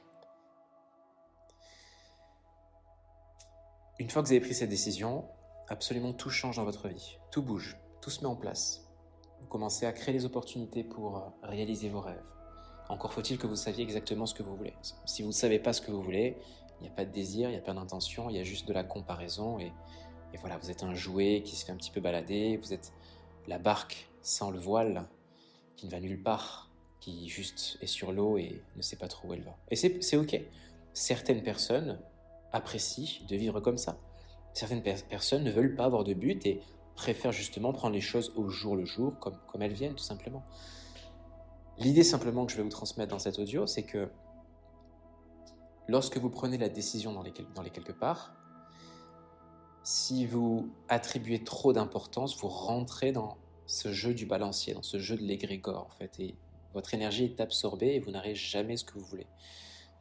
Une 3.98 4.08
fois 4.08 4.22
que 4.22 4.28
vous 4.28 4.32
avez 4.32 4.40
pris 4.40 4.54
cette 4.54 4.70
décision, 4.70 5.28
absolument 5.68 6.12
tout 6.12 6.30
change 6.30 6.56
dans 6.56 6.64
votre 6.64 6.88
vie. 6.88 7.18
Tout 7.30 7.42
bouge, 7.42 7.76
tout 8.00 8.10
se 8.10 8.20
met 8.20 8.26
en 8.26 8.36
place. 8.36 8.91
Vous 9.42 9.48
commencez 9.48 9.86
à 9.86 9.92
créer 9.92 10.14
des 10.14 10.24
opportunités 10.24 10.84
pour 10.84 11.16
euh, 11.18 11.20
réaliser 11.42 11.88
vos 11.88 12.00
rêves. 12.00 12.22
Encore 12.88 13.12
faut-il 13.12 13.38
que 13.38 13.46
vous 13.46 13.56
saviez 13.56 13.82
exactement 13.82 14.26
ce 14.26 14.34
que 14.34 14.42
vous 14.42 14.54
voulez. 14.54 14.74
Si 15.04 15.22
vous 15.22 15.28
ne 15.28 15.34
savez 15.34 15.58
pas 15.58 15.72
ce 15.72 15.80
que 15.80 15.90
vous 15.90 16.02
voulez, 16.02 16.36
il 16.80 16.84
n'y 16.84 16.88
a 16.88 16.92
pas 16.92 17.04
de 17.04 17.10
désir, 17.10 17.48
il 17.48 17.52
n'y 17.52 17.58
a 17.58 17.62
pas 17.62 17.74
d'intention, 17.74 18.30
il 18.30 18.36
y 18.36 18.38
a 18.38 18.44
juste 18.44 18.66
de 18.68 18.72
la 18.72 18.84
comparaison. 18.84 19.58
Et, 19.58 19.72
voilà, 20.40 20.58
vous 20.58 20.70
êtes 20.70 20.82
un 20.82 20.94
jouet 20.94 21.42
qui 21.44 21.56
se 21.56 21.64
fait 21.64 21.72
un 21.72 21.76
petit 21.76 21.90
peu 21.90 22.00
balader, 22.00 22.56
vous 22.56 22.72
êtes 22.72 22.92
la 23.46 23.58
barque 23.58 24.08
sans 24.22 24.50
le 24.50 24.58
voile 24.58 25.08
qui 25.76 25.86
ne 25.86 25.90
va 25.90 26.00
nulle 26.00 26.22
part, 26.22 26.70
qui 27.00 27.28
juste 27.28 27.78
est 27.82 27.86
sur 27.86 28.12
l'eau 28.12 28.38
et 28.38 28.62
ne 28.76 28.82
sait 28.82 28.96
pas 28.96 29.08
trop 29.08 29.28
où 29.28 29.34
elle 29.34 29.42
va. 29.42 29.56
Et 29.70 29.76
c'est 29.76 30.16
ok. 30.16 30.40
Certaines 30.92 31.42
personnes 31.42 31.98
apprécient 32.52 33.26
de 33.26 33.36
vivre 33.36 33.60
comme 33.60 33.78
ça. 33.78 33.98
Certaines 34.54 34.82
personnes 34.82 35.44
ne 35.44 35.50
veulent 35.50 35.74
pas 35.74 35.84
avoir 35.84 36.04
de 36.04 36.14
but 36.14 36.44
et 36.46 36.60
préfèrent 36.94 37.32
justement 37.32 37.72
prendre 37.72 37.94
les 37.94 38.00
choses 38.00 38.32
au 38.36 38.48
jour 38.48 38.76
le 38.76 38.84
jour, 38.84 39.18
comme, 39.18 39.38
comme 39.46 39.62
elles 39.62 39.72
viennent, 39.72 39.94
tout 39.94 40.04
simplement. 40.04 40.44
L'idée 41.78 42.04
simplement 42.04 42.46
que 42.46 42.52
je 42.52 42.56
vais 42.56 42.62
vous 42.62 42.68
transmettre 42.68 43.10
dans 43.10 43.18
cet 43.18 43.38
audio, 43.38 43.66
c'est 43.66 43.84
que 43.84 44.10
lorsque 45.88 46.18
vous 46.18 46.30
prenez 46.30 46.58
la 46.58 46.68
décision 46.68 47.12
dans 47.12 47.22
les, 47.22 47.32
dans 47.54 47.62
les 47.62 47.70
quelque 47.70 47.92
part, 47.92 48.34
si 49.82 50.26
vous 50.26 50.70
attribuez 50.88 51.42
trop 51.42 51.72
d'importance, 51.72 52.38
vous 52.38 52.48
rentrez 52.48 53.10
dans 53.10 53.36
ce 53.66 53.92
jeu 53.92 54.14
du 54.14 54.26
balancier, 54.26 54.74
dans 54.74 54.82
ce 54.82 54.98
jeu 54.98 55.16
de 55.16 55.22
l'égrégore, 55.22 55.86
en 55.86 55.96
fait, 55.96 56.20
et 56.20 56.36
votre 56.74 56.94
énergie 56.94 57.24
est 57.24 57.40
absorbée 57.40 57.94
et 57.94 58.00
vous 58.00 58.10
n'arrivez 58.10 58.34
jamais 58.34 58.76
ce 58.76 58.84
que 58.84 58.98
vous 58.98 59.04
voulez. 59.04 59.26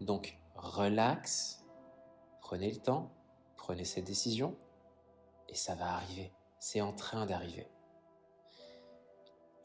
Donc, 0.01 0.37
relax, 0.55 1.65
prenez 2.41 2.69
le 2.69 2.77
temps, 2.77 3.11
Prenez 3.61 3.85
cette 3.85 4.05
décision 4.05 4.55
et 5.47 5.53
ça 5.53 5.75
va 5.75 5.93
arriver. 5.93 6.31
C'est 6.63 6.79
en 6.79 6.93
train 6.93 7.25
d'arriver. 7.25 7.65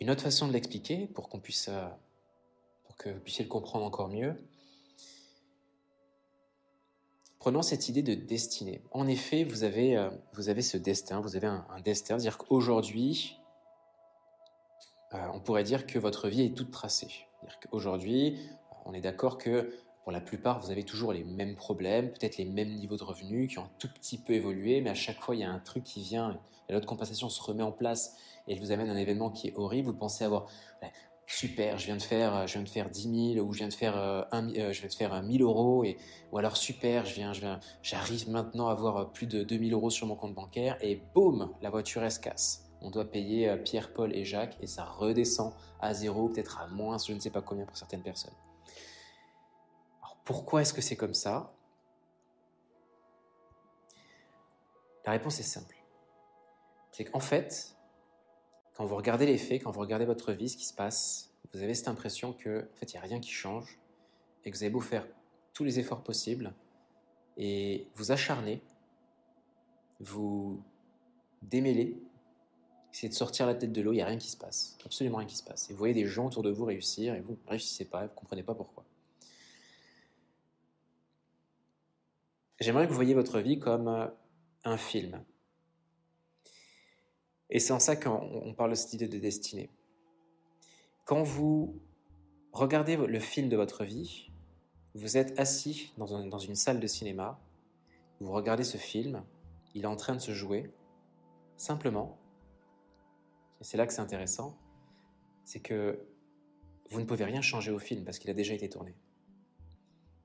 Une 0.01 0.09
autre 0.09 0.23
façon 0.23 0.49
de 0.49 0.55
l'expliquer 0.55 1.07
pour 1.07 1.29
qu'on 1.29 1.41
puisse, 1.41 1.69
euh, 1.69 1.87
pour 2.85 2.97
que 2.97 3.11
vous 3.11 3.21
puissiez 3.21 3.45
le 3.45 3.51
comprendre 3.51 3.85
encore 3.85 4.09
mieux. 4.09 4.35
Prenons 7.39 7.61
cette 7.61 7.91
idée 7.91 8.03
de 8.03 8.15
destinée. 8.15 8.83
En 8.93 9.07
effet, 9.09 9.45
vous 9.45 9.63
avez, 9.63 9.95
euh, 9.95 10.09
vous 10.33 10.49
avez 10.49 10.63
ce 10.63 10.79
destin, 10.79 11.21
vous 11.21 11.37
avez 11.37 11.47
un, 11.47 11.67
destin, 11.85 12.19
c'est-à-dire 12.19 12.39
qu'aujourd'hui, 12.39 13.39
euh, 15.13 15.19
on 15.35 15.41
pourrait 15.41 15.65
dire 15.65 15.87
que 15.87 15.99
votre 15.99 16.29
vie 16.29 16.45
est 16.45 16.57
toute 16.57 16.71
tracée. 16.71 17.27
Qu'aujourd'hui, 17.61 18.41
on 18.87 18.95
est 18.95 19.03
d'accord 19.03 19.37
que 19.37 19.71
pour 20.07 20.12
la 20.12 20.21
plupart, 20.21 20.61
vous 20.61 20.71
avez 20.71 20.85
toujours 20.85 21.12
les 21.12 21.25
mêmes 21.25 21.57
problèmes, 21.57 22.11
peut-être 22.11 22.38
les 22.38 22.45
mêmes 22.45 22.73
niveaux 22.77 22.97
de 22.97 23.03
revenus 23.03 23.51
qui 23.51 23.59
ont 23.59 23.64
un 23.64 23.71
tout 23.81 23.88
petit 23.92 24.19
peu 24.19 24.35
évolué, 24.35 24.81
mais 24.81 24.90
à 24.90 24.95
chaque 24.95 25.21
fois, 25.21 25.35
il 25.35 25.40
y 25.40 25.42
a 25.42 25.51
un 25.51 25.59
truc 25.59 25.83
qui 25.83 26.01
vient 26.01 26.38
et 26.69 26.73
l'autre 26.73 26.87
compensation 26.87 27.29
se 27.29 27.42
remet 27.42 27.64
en 27.64 27.73
place 27.73 28.16
et 28.47 28.53
elle 28.53 28.61
vous 28.61 28.71
amène 28.71 28.88
un 28.88 28.97
événement 28.97 29.31
qui 29.31 29.49
est 29.49 29.57
horrible. 29.57 29.88
Vous 29.88 29.97
pensez 29.97 30.23
avoir 30.23 30.47
super, 31.27 31.77
je 31.79 31.87
viens 31.87 31.97
de 31.97 32.03
faire, 32.03 32.47
je 32.47 32.53
viens 32.53 32.62
de 32.62 32.69
faire 32.69 32.88
10 32.88 33.35
000 33.35 33.45
ou 33.45 33.53
je 33.53 33.59
viens 33.59 33.66
de 33.66 33.75
faire, 33.75 33.97
euh, 33.97 34.23
un, 34.31 34.49
euh, 34.55 35.23
1000 35.25 35.42
euros 35.42 35.83
et, 35.83 35.97
ou 36.31 36.38
alors 36.38 36.57
super, 36.57 37.05
je 37.05 37.14
viens, 37.16 37.33
je 37.33 37.40
viens, 37.40 37.59
j'arrive 37.83 38.31
maintenant 38.31 38.69
à 38.69 38.71
avoir 38.71 39.11
plus 39.11 39.27
de 39.27 39.42
2000 39.42 39.73
euros 39.73 39.90
sur 39.90 40.07
mon 40.07 40.14
compte 40.14 40.35
bancaire 40.35 40.79
et 40.83 41.03
boum, 41.16 41.51
la 41.62 41.71
voiture 41.71 42.05
elle 42.05 42.12
se 42.12 42.21
casse. 42.21 42.71
On 42.81 42.90
doit 42.90 43.11
payer 43.11 43.49
euh, 43.49 43.57
Pierre, 43.57 43.92
Paul 43.92 44.14
et 44.14 44.25
Jacques 44.25 44.57
et 44.61 44.69
ça 44.69 44.85
redescend 44.85 45.53
à 45.81 45.95
zéro, 45.95 46.29
peut-être 46.29 46.61
à 46.61 46.69
moins, 46.69 46.97
je 46.97 47.12
ne 47.12 47.19
sais 47.19 47.31
pas 47.31 47.42
combien 47.42 47.64
pour 47.64 47.77
certaines 47.77 48.03
personnes. 48.03 48.35
Pourquoi 50.27 50.62
est-ce 50.62 50.75
que 50.75 50.83
c'est 50.83 50.97
comme 50.97 51.15
ça? 51.15 51.55
La 55.07 55.12
réponse 55.12 55.39
est 55.39 55.45
simple. 55.45 55.77
C'est 56.91 57.05
qu'en 57.05 57.21
fait, 57.21 57.77
quand 58.75 58.85
vous 58.85 58.97
regardez 58.97 59.25
les 59.25 59.39
faits, 59.39 59.62
quand 59.62 59.71
vous 59.71 59.81
regardez 59.81 60.05
votre 60.05 60.33
vie, 60.33 60.49
ce 60.49 60.57
qui 60.57 60.65
se 60.65 60.75
passe, 60.75 61.33
vous 61.55 61.62
avez 61.62 61.75
cette 61.75 61.87
impression 61.87 62.33
que, 62.33 62.69
en 62.73 62.77
fait, 62.77 62.93
il 62.93 62.97
n'y 62.97 62.99
a 62.99 63.03
rien 63.03 63.21
qui 63.21 63.31
change 63.31 63.79
et 64.45 64.51
que 64.51 64.57
vous 64.57 64.65
avez 64.65 64.73
beau 64.73 64.81
faire 64.81 65.07
tous 65.53 65.62
les 65.62 65.79
efforts 65.79 66.03
possibles 66.03 66.53
et 67.37 67.87
vous 67.95 68.11
acharner, 68.11 68.61
vous 70.01 70.61
démêler, 71.43 72.03
essayez 72.93 73.09
de 73.09 73.15
sortir 73.15 73.47
la 73.47 73.55
tête 73.55 73.73
de 73.73 73.81
l'eau, 73.81 73.93
il 73.93 73.97
n'y 73.97 74.03
a 74.03 74.07
rien 74.07 74.19
qui 74.19 74.31
se 74.31 74.37
passe, 74.37 74.77
absolument 74.85 75.19
rien 75.19 75.29
qui 75.29 75.37
se 75.37 75.45
passe. 75.45 75.71
Et 75.71 75.73
vous 75.73 75.79
voyez 75.79 75.95
des 75.95 76.07
gens 76.07 76.27
autour 76.27 76.43
de 76.43 76.51
vous 76.51 76.65
réussir 76.65 77.15
et 77.15 77.21
vous 77.21 77.35
ne 77.45 77.51
réussissez 77.51 77.85
pas, 77.85 78.01
vous 78.01 78.11
ne 78.11 78.17
comprenez 78.17 78.43
pas 78.43 78.57
pourquoi. 78.57 78.86
J'aimerais 82.59 82.87
que 82.87 82.90
vous 82.90 82.97
voyiez 82.97 83.14
votre 83.14 83.40
vie 83.40 83.59
comme 83.59 83.88
euh, 83.88 84.07
un 84.64 84.77
film. 84.79 85.23
Et 87.51 87.61
c'est 87.61 87.73
en 87.73 87.79
ça 87.79 87.97
qu'on 87.97 88.55
parle 88.57 88.71
de 88.71 88.75
cette 88.75 88.95
idée 88.95 89.09
de 89.09 89.19
destinée. 89.19 89.71
Quand 91.05 91.23
vous 91.23 91.81
regardez 92.53 92.97
le 92.97 93.21
film 93.21 93.49
de 93.49 93.57
votre 93.57 93.85
vie, 93.85 94.33
vous 94.95 95.16
êtes 95.16 95.38
assis 95.38 95.92
dans, 95.99 96.38
une 96.38 96.55
salle 96.55 96.81
de 96.81 96.87
cinéma, 96.87 97.38
vous 98.21 98.33
regardez 98.33 98.64
ce 98.64 98.79
film, 98.79 99.23
il 99.75 99.85
est 99.85 99.87
en 99.87 99.97
train 99.97 100.14
de 100.14 100.21
se 100.21 100.33
jouer, 100.33 100.73
simplement, 101.57 102.19
et 103.61 103.64
c'est 103.64 103.77
là 103.77 103.87
que 103.87 103.92
c'est 103.92 104.01
intéressant, 104.01 104.59
c'est 105.45 105.61
que 105.61 106.01
vous 106.90 107.01
ne 107.01 107.05
pouvez 107.05 107.25
rien 107.25 107.42
changer 107.42 107.71
au 107.71 107.79
film 107.79 108.05
parce 108.05 108.19
qu'il 108.19 108.31
a 108.31 108.35
déjà 108.35 108.55
été 108.55 108.69
tourné 108.69 108.97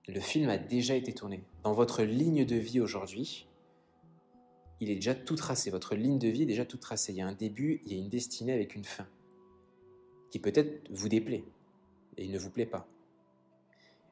le 0.08 0.20
film 0.20 0.50
a 0.50 0.58
déjà 0.58 0.96
été 0.96 1.14
tourné. 1.14 1.44
Dans 1.64 1.74
votre 1.74 2.04
ligne 2.04 2.46
de 2.46 2.56
vie 2.56 2.80
aujourd'hui, 2.80 3.48
il 4.80 4.90
est 4.90 4.96
déjà 4.96 5.14
tout 5.14 5.36
tracé. 5.36 5.70
Votre 5.70 5.96
ligne 5.96 6.18
de 6.18 6.28
vie 6.28 6.44
est 6.44 6.48
déjà 6.48 6.66
tout 6.66 6.78
tracée. 6.78 7.14
Il 7.14 7.18
y 7.18 7.22
a 7.22 7.28
un 7.28 7.34
début, 7.34 7.82
il 7.86 7.94
y 7.94 7.96
a 7.96 8.00
une 8.00 8.10
destinée 8.10 8.54
avec 8.54 8.76
une 8.76 8.84
fin, 8.84 9.08
qui 10.32 10.40
peut-être 10.40 10.90
vous 10.92 11.10
déplaît, 11.10 11.44
et 12.18 12.26
il 12.26 12.32
ne 12.32 12.40
vous 12.40 12.50
plaît 12.50 12.66
pas. 12.66 12.88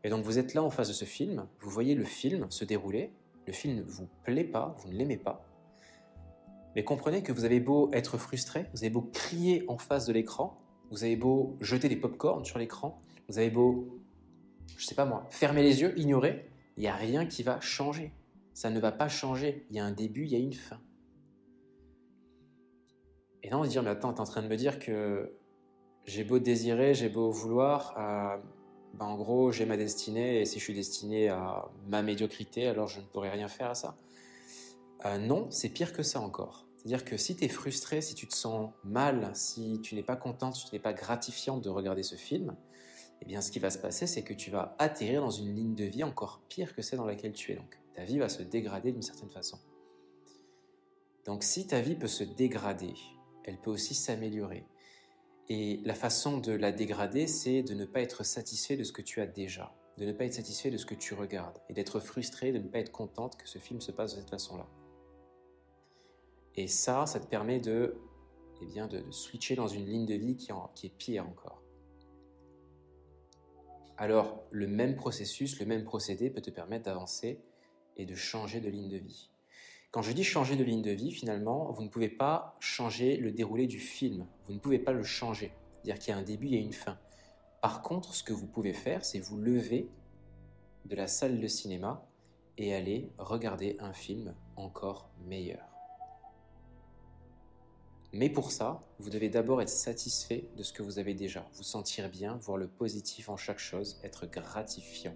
Et 0.04 0.10
donc 0.10 0.24
vous 0.24 0.40
êtes 0.40 0.54
là 0.54 0.64
en 0.64 0.70
face 0.70 0.88
de 0.88 0.94
ce 0.94 1.06
film, 1.06 1.48
vous 1.60 1.70
voyez 1.70 1.96
le 1.96 2.06
film 2.06 2.50
se 2.50 2.64
dérouler, 2.64 3.12
le 3.48 3.54
film 3.54 3.76
ne 3.76 3.82
vous 3.82 4.08
plaît 4.24 4.46
pas, 4.46 4.76
vous 4.80 4.90
ne 4.90 4.96
l'aimez 4.96 5.18
pas, 5.18 5.46
mais 6.76 6.84
comprenez 6.84 7.24
que 7.24 7.32
vous 7.32 7.46
avez 7.46 7.60
beau 7.60 7.90
être 7.94 8.18
frustré, 8.18 8.66
vous 8.74 8.84
avez 8.84 8.90
beau 8.90 9.02
crier 9.02 9.66
en 9.68 9.78
face 9.78 10.06
de 10.06 10.14
l'écran, 10.14 10.58
vous 10.92 11.04
avez 11.04 11.16
beau 11.16 11.58
jeter 11.60 11.90
des 11.90 11.96
pop-corns 11.96 12.46
sur 12.46 12.60
l'écran, 12.60 13.02
vous 13.28 13.40
avez 13.40 13.50
beau, 13.50 13.99
je 14.78 14.86
sais 14.86 14.96
pas 14.96 15.06
moi, 15.06 15.28
fermer 15.30 15.64
les 15.64 15.82
yeux, 15.82 15.98
ignorer, 15.98 16.50
il 16.78 16.82
n'y 16.82 16.88
a 16.88 16.96
rien 16.96 17.26
qui 17.26 17.44
va 17.44 17.60
changer. 17.60 18.14
Ça 18.54 18.70
ne 18.70 18.80
va 18.80 18.92
pas 18.92 19.08
changer. 19.08 19.66
Il 19.70 19.76
y 19.76 19.80
a 19.80 19.86
un 19.86 19.92
début, 19.92 20.24
il 20.24 20.32
y 20.32 20.36
a 20.36 20.40
une 20.40 20.54
fin. 20.54 20.80
Et 23.44 23.50
là, 23.50 23.58
on 23.58 23.64
se 23.64 23.70
dire, 23.70 23.84
mais 23.84 23.90
attends, 23.90 24.14
tu 24.14 24.18
es 24.18 24.22
en 24.22 24.26
train 24.26 24.42
de 24.42 24.48
me 24.48 24.58
dire 24.58 24.80
que 24.80 25.34
j'ai 26.06 26.24
beau 26.24 26.40
désirer, 26.40 26.94
j'ai 26.94 27.10
beau 27.10 27.32
vouloir, 27.32 27.96
euh, 27.98 28.38
ben, 28.96 29.06
en 29.06 29.16
gros, 29.16 29.52
j'ai 29.52 29.66
ma 29.66 29.78
destinée, 29.78 30.42
et 30.42 30.46
si 30.46 30.60
je 30.60 30.64
suis 30.64 30.74
destiné 30.74 31.30
à 31.30 31.66
ma 31.88 32.02
médiocrité, 32.02 32.68
alors 32.68 32.88
je 32.88 33.00
ne 33.00 33.06
pourrai 33.06 33.30
rien 33.30 33.48
faire 33.48 33.70
à 33.70 33.76
ça. 33.76 33.96
Euh, 35.06 35.18
non, 35.18 35.48
c'est 35.50 35.70
pire 35.70 35.94
que 35.94 36.04
ça 36.04 36.20
encore. 36.20 36.66
C'est-à-dire 36.76 37.06
que 37.06 37.18
si 37.18 37.36
tu 37.36 37.46
es 37.46 37.50
frustré, 37.50 38.02
si 38.02 38.16
tu 38.16 38.28
te 38.28 38.36
sens 38.36 38.72
mal, 38.84 39.32
si 39.34 39.80
tu 39.82 39.96
n'es 39.96 40.04
pas 40.04 40.16
content, 40.16 40.52
si 40.52 40.66
tu 40.66 40.76
n'es 40.76 40.80
pas 40.80 40.94
gratifiant 40.94 41.58
de 41.58 41.70
regarder 41.70 42.04
ce 42.04 42.16
film, 42.16 42.56
eh 43.22 43.26
bien 43.26 43.42
ce 43.42 43.52
qui 43.52 43.60
va 43.60 43.70
se 43.70 43.78
passer, 43.78 44.08
c'est 44.08 44.24
que 44.24 44.34
tu 44.34 44.52
vas 44.52 44.76
atterrir 44.80 45.22
dans 45.22 45.30
une 45.30 45.56
ligne 45.56 45.76
de 45.76 45.86
vie 45.86 46.04
encore 46.04 46.42
pire 46.50 46.76
que 46.76 46.82
celle 46.82 47.00
dans 47.00 47.06
laquelle 47.06 47.34
tu 47.34 47.52
es. 47.52 47.56
Donc 47.56 47.78
ta 47.94 48.04
vie 48.04 48.18
va 48.18 48.30
se 48.30 48.44
dégrader 48.44 48.92
d'une 48.92 49.02
certaine 49.02 49.30
façon. 49.30 49.60
Donc 51.26 51.44
si 51.44 51.68
ta 51.68 51.82
vie 51.82 51.96
peut 51.96 52.08
se 52.08 52.24
dégrader, 52.24 52.94
elle 53.44 53.58
peut 53.58 53.72
aussi 53.72 53.94
s'améliorer. 53.94 54.66
Et 55.50 55.82
la 55.84 55.96
façon 55.96 56.38
de 56.38 56.52
la 56.52 56.72
dégrader, 56.72 57.28
c'est 57.28 57.64
de 57.64 57.74
ne 57.74 57.86
pas 57.86 58.02
être 58.02 58.24
satisfait 58.24 58.78
de 58.78 58.84
ce 58.84 58.94
que 58.94 59.02
tu 59.02 59.20
as 59.20 59.26
déjà, 59.26 59.76
de 59.98 60.06
ne 60.06 60.12
pas 60.12 60.26
être 60.26 60.34
satisfait 60.34 60.70
de 60.70 60.78
ce 60.78 60.86
que 60.86 60.94
tu 60.94 61.16
regardes, 61.16 61.58
et 61.70 61.74
d'être 61.74 62.00
frustré, 62.00 62.52
de 62.52 62.60
ne 62.60 62.68
pas 62.68 62.80
être 62.80 62.92
contente 62.92 63.36
que 63.36 63.50
ce 63.50 63.58
film 63.58 63.82
se 63.82 63.92
passe 63.92 64.16
de 64.16 64.22
cette 64.22 64.30
façon-là. 64.30 64.68
Et 66.56 66.68
ça, 66.68 67.06
ça 67.08 67.20
te 67.20 67.26
permet 67.26 67.60
de, 67.60 67.96
eh 68.62 68.66
bien, 68.66 68.88
de, 68.88 69.04
switcher 69.12 69.56
dans 69.56 69.68
une 69.68 69.86
ligne 69.86 70.06
de 70.06 70.16
vie 70.16 70.36
qui, 70.36 70.52
qui 70.76 70.88
est 70.88 70.96
pire 70.96 71.28
encore. 71.28 71.59
Alors, 74.02 74.46
le 74.52 74.66
même 74.66 74.96
processus, 74.96 75.60
le 75.60 75.66
même 75.66 75.84
procédé 75.84 76.30
peut 76.30 76.40
te 76.40 76.50
permettre 76.50 76.86
d'avancer 76.86 77.42
et 77.98 78.06
de 78.06 78.16
changer 78.16 78.62
de 78.62 78.70
ligne 78.70 78.88
de 78.88 78.96
vie. 78.96 79.30
Quand 79.92 80.02
je 80.02 80.14
dis 80.14 80.24
changer 80.24 80.56
de 80.56 80.64
ligne 80.64 80.82
de 80.82 80.92
vie, 80.92 81.12
finalement, 81.12 81.70
vous 81.74 81.84
ne 81.84 81.90
pouvez 81.90 82.08
pas 82.08 82.56
changer 82.62 83.18
le 83.18 83.34
déroulé 83.34 83.68
du 83.68 83.78
film. 83.78 84.26
Vous 84.46 84.54
ne 84.54 84.60
pouvez 84.60 84.80
pas 84.80 84.94
le 84.94 85.04
changer. 85.04 85.52
C'est-à-dire 85.74 86.00
qu'il 86.00 86.14
y 86.14 86.16
a 86.16 86.18
un 86.18 86.24
début 86.24 86.48
et 86.48 86.60
une 86.60 86.72
fin. 86.72 86.98
Par 87.62 87.82
contre, 87.82 88.14
ce 88.14 88.24
que 88.24 88.32
vous 88.32 88.48
pouvez 88.48 88.72
faire, 88.72 89.04
c'est 89.04 89.20
vous 89.20 89.38
lever 89.38 89.90
de 90.86 90.96
la 90.96 91.08
salle 91.08 91.42
de 91.42 91.48
cinéma 91.48 92.08
et 92.58 92.74
aller 92.74 93.12
regarder 93.18 93.76
un 93.82 93.92
film 93.92 94.34
encore 94.56 95.10
meilleur. 95.26 95.69
Mais 98.12 98.30
pour 98.30 98.52
ça, 98.52 98.82
vous 98.98 99.10
devez 99.10 99.30
d'abord 99.30 99.62
être 99.62 99.70
satisfait 99.70 100.50
de 100.58 100.64
ce 100.64 100.74
que 100.74 100.82
vous 100.82 100.98
avez 100.98 101.14
déjà, 101.14 101.48
vous 101.54 101.64
sentir 101.64 102.10
bien, 102.10 102.38
voir 102.38 102.58
le 102.58 102.68
positif 102.68 103.30
en 103.30 103.38
chaque 103.38 103.60
chose, 103.60 104.00
être 104.04 104.26
gratifiant. 104.26 105.16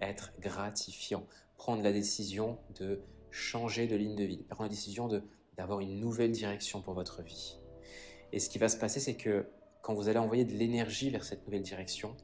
Être 0.00 0.32
gratifiant, 0.40 1.24
prendre 1.56 1.82
la 1.82 1.92
décision 1.92 2.58
de 2.74 3.00
changer 3.30 3.86
de 3.86 3.96
ligne 3.96 4.16
de 4.16 4.24
vie, 4.24 4.38
prendre 4.38 4.64
la 4.64 4.68
décision 4.68 5.08
d'avoir 5.56 5.80
une 5.80 6.00
nouvelle 6.00 6.32
direction 6.32 6.82
pour 6.82 6.94
votre 6.94 7.22
vie. 7.22 7.58
Et 8.32 8.40
ce 8.40 8.50
qui 8.50 8.58
va 8.58 8.68
se 8.68 8.76
passer, 8.76 9.00
c'est 9.00 9.16
que 9.16 9.46
quand 9.82 9.94
vous 9.94 10.08
allez 10.08 10.18
envoyer 10.18 10.44
de 10.44 10.52
l'énergie 10.52 11.10
vers 11.10 11.24
cette 11.24 11.46
nouvelle 11.46 11.62
direction, 11.62 12.16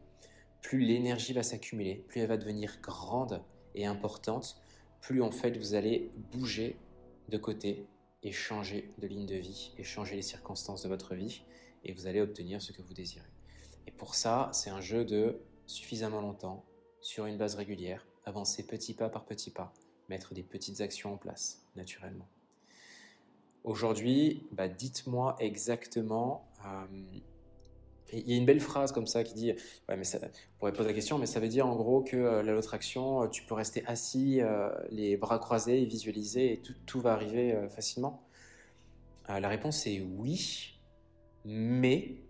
plus 0.62 0.81
l'énergie 0.81 1.33
va 1.33 1.43
s'accumuler, 1.43 2.05
plus 2.09 2.21
elle 2.21 2.29
va 2.29 2.37
devenir 2.37 2.79
grande 2.83 3.43
et 3.75 3.87
importante, 3.87 4.57
plus 5.01 5.23
en 5.23 5.31
fait 5.31 5.57
vous 5.57 5.75
allez 5.75 6.11
bouger 6.33 6.77
de 7.29 7.38
côté 7.38 7.87
et 8.22 8.32
changer 8.32 8.92
de 8.98 9.06
ligne 9.06 9.26
de 9.26 9.37
vie 9.37 9.72
et 9.78 9.85
changer 9.85 10.16
les 10.16 10.22
circonstances 10.22 10.82
de 10.82 10.88
votre 10.88 11.14
vie 11.14 11.42
et 11.85 11.92
vous 11.92 12.06
allez 12.06 12.20
obtenir 12.20 12.62
ce 12.62 12.72
que 12.72 12.82
vous 12.82 12.94
désirez. 12.94 13.26
Et 13.87 13.90
pour 13.90 14.14
ça, 14.14 14.50
c'est 14.52 14.70
un 14.70 14.80
jeu 14.80 15.04
de 15.04 15.40
suffisamment 15.66 16.20
longtemps, 16.20 16.64
sur 17.00 17.26
une 17.26 17.37
base 17.37 17.56
régulière, 17.56 18.06
avancer 18.24 18.66
petit 18.66 18.94
pas 18.94 19.08
par 19.08 19.24
petit 19.24 19.50
pas, 19.50 19.72
mettre 20.08 20.35
des 20.35 20.42
petites 20.42 20.80
actions 20.80 21.14
en 21.14 21.16
place, 21.16 21.66
naturellement. 21.74 22.28
Aujourd'hui, 23.64 24.46
bah, 24.52 24.68
dites-moi 24.68 25.37
exactement. 25.38 26.48
Euh, 26.64 26.87
il 28.12 28.31
y 28.31 28.35
a 28.35 28.37
une 28.37 28.46
belle 28.46 28.61
phrase 28.61 28.92
comme 28.92 29.07
ça 29.07 29.25
qui 29.25 29.35
dit, 29.35 29.53
mais 29.88 30.05
ça, 30.05 30.18
on 30.22 30.59
pourrait 30.59 30.72
poser 30.72 30.88
la 30.88 30.94
question, 30.94 31.18
mais 31.18 31.27
ça 31.27 31.40
veut 31.40 31.48
dire 31.48 31.66
en 31.66 31.77
gros 31.77 32.03
que 32.03 32.16
euh, 32.16 32.42
la 32.42 32.53
l'autre 32.53 32.75
action, 32.75 33.22
euh, 33.22 33.29
tu 33.29 33.42
peux 33.44 33.55
rester 33.55 33.85
assis, 33.87 34.40
les 34.90 35.16
bras 35.16 35.38
croisés, 35.38 35.85
visualiser 35.85 36.53
et 36.55 36.62
tout, 36.62 36.75
tout 36.87 37.01
va 37.01 37.12
arriver 37.12 37.57
facilement. 37.68 38.22
la 39.29 39.48
réponse 39.48 39.87
est 39.87 40.01
oui, 40.01 40.81
mais 41.44 42.22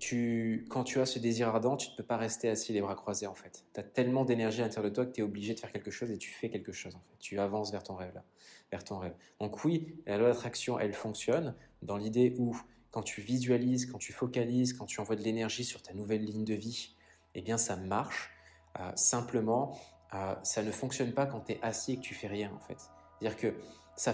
tu, 0.00 0.66
quand 0.70 0.82
tu 0.82 0.98
as 0.98 1.06
ce 1.06 1.18
désir 1.18 1.48
ardent, 1.48 1.76
tu 1.76 1.90
ne 1.90 1.96
peux 1.96 2.02
pas 2.02 2.16
rester 2.16 2.48
assis 2.48 2.72
les 2.72 2.80
bras 2.80 2.94
croisés 2.94 3.26
en 3.26 3.34
fait. 3.34 3.64
Tu 3.74 3.80
as 3.80 3.82
tellement 3.82 4.24
d'énergie 4.24 4.62
à 4.62 4.64
l'intérieur 4.64 4.90
de 4.90 4.94
toi 4.94 5.04
que 5.04 5.12
tu 5.12 5.20
es 5.20 5.22
obligé 5.22 5.54
de 5.54 5.60
faire 5.60 5.70
quelque 5.70 5.90
chose 5.90 6.10
et 6.10 6.16
tu 6.16 6.30
fais 6.30 6.48
quelque 6.48 6.72
chose 6.72 6.96
en 6.96 7.00
fait. 7.00 7.18
Tu 7.18 7.38
avances 7.38 7.70
vers 7.70 7.82
ton 7.82 7.94
rêve 7.94 8.14
là, 8.14 8.24
vers 8.72 8.82
ton 8.82 8.98
rêve. 8.98 9.14
Donc 9.40 9.62
oui, 9.64 9.94
la 10.06 10.16
loi 10.16 10.28
d'attraction, 10.28 10.78
elle 10.78 10.94
fonctionne 10.94 11.54
dans 11.82 11.98
l'idée 11.98 12.34
où 12.38 12.56
quand 12.90 13.02
tu 13.02 13.20
visualises, 13.20 13.86
quand 13.86 13.98
tu 13.98 14.12
focalises, 14.12 14.72
quand 14.72 14.86
tu 14.86 15.00
envoies 15.00 15.16
de 15.16 15.22
l'énergie 15.22 15.64
sur 15.64 15.82
ta 15.82 15.94
nouvelle 15.94 16.24
ligne 16.24 16.44
de 16.44 16.54
vie, 16.54 16.94
eh 17.34 17.42
bien 17.42 17.56
ça 17.56 17.76
marche. 17.76 18.30
Euh, 18.78 18.90
simplement, 18.94 19.78
euh, 20.14 20.34
ça 20.42 20.62
ne 20.62 20.70
fonctionne 20.70 21.12
pas 21.12 21.26
quand 21.26 21.40
tu 21.40 21.52
es 21.52 21.58
assis 21.62 21.92
et 21.92 21.96
que 21.96 22.02
tu 22.02 22.14
fais 22.14 22.28
rien 22.28 22.52
en 22.54 22.60
fait. 22.60 22.78
C'est-à-dire 23.18 23.36
que 23.36 23.54
ça, 23.96 24.12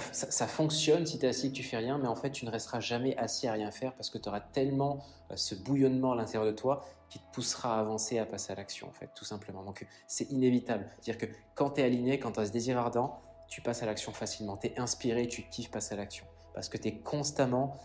fonctionne 0.48 1.06
si 1.06 1.18
tu 1.18 1.26
es 1.26 1.28
assis 1.28 1.46
et 1.46 1.50
que 1.50 1.54
tu 1.54 1.62
fais 1.62 1.76
rien, 1.76 1.96
mais 1.98 2.08
en 2.08 2.16
fait, 2.16 2.30
tu 2.30 2.44
ne 2.44 2.50
resteras 2.50 2.80
jamais 2.80 3.16
assis 3.18 3.46
à 3.46 3.52
rien 3.52 3.70
faire 3.70 3.94
parce 3.94 4.10
que 4.10 4.18
tu 4.18 4.28
auras 4.28 4.40
tellement 4.40 5.04
euh, 5.30 5.36
ce 5.36 5.54
bouillonnement 5.54 6.12
à 6.12 6.16
l'intérieur 6.16 6.44
de 6.44 6.56
toi 6.56 6.84
qui 7.08 7.20
te 7.20 7.24
poussera 7.32 7.76
à 7.76 7.80
avancer, 7.80 8.18
à 8.18 8.26
passer 8.26 8.52
à 8.52 8.56
l'action, 8.56 8.88
en 8.88 8.92
fait, 8.92 9.10
tout 9.14 9.24
simplement. 9.24 9.62
Donc, 9.62 9.86
c'est 10.08 10.28
inévitable. 10.32 10.90
C'est-à-dire 11.00 11.18
que 11.28 11.32
quand 11.54 11.70
tu 11.70 11.82
es 11.82 11.84
aligné, 11.84 12.18
quand 12.18 12.32
tu 12.32 12.40
as 12.40 12.46
ce 12.46 12.50
désir 12.50 12.78
ardent, 12.78 13.22
tu 13.46 13.60
passes 13.60 13.84
à 13.84 13.86
l'action 13.86 14.12
facilement. 14.12 14.56
Tu 14.56 14.66
es 14.66 14.80
inspiré, 14.80 15.28
tu 15.28 15.42
kiffes 15.48 15.70
passer 15.70 15.94
à 15.94 15.98
l'action 15.98 16.26
parce 16.56 16.70
que 16.70 16.78
tu 16.78 16.88
es 16.88 16.98
constamment, 17.00 17.76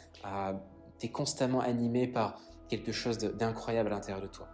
constamment 1.09 1.61
animé 1.61 2.07
par 2.07 2.39
quelque 2.69 2.91
chose 2.91 3.17
d'incroyable 3.17 3.91
à 3.91 3.95
l'intérieur 3.95 4.21
de 4.21 4.27
toi. 4.27 4.47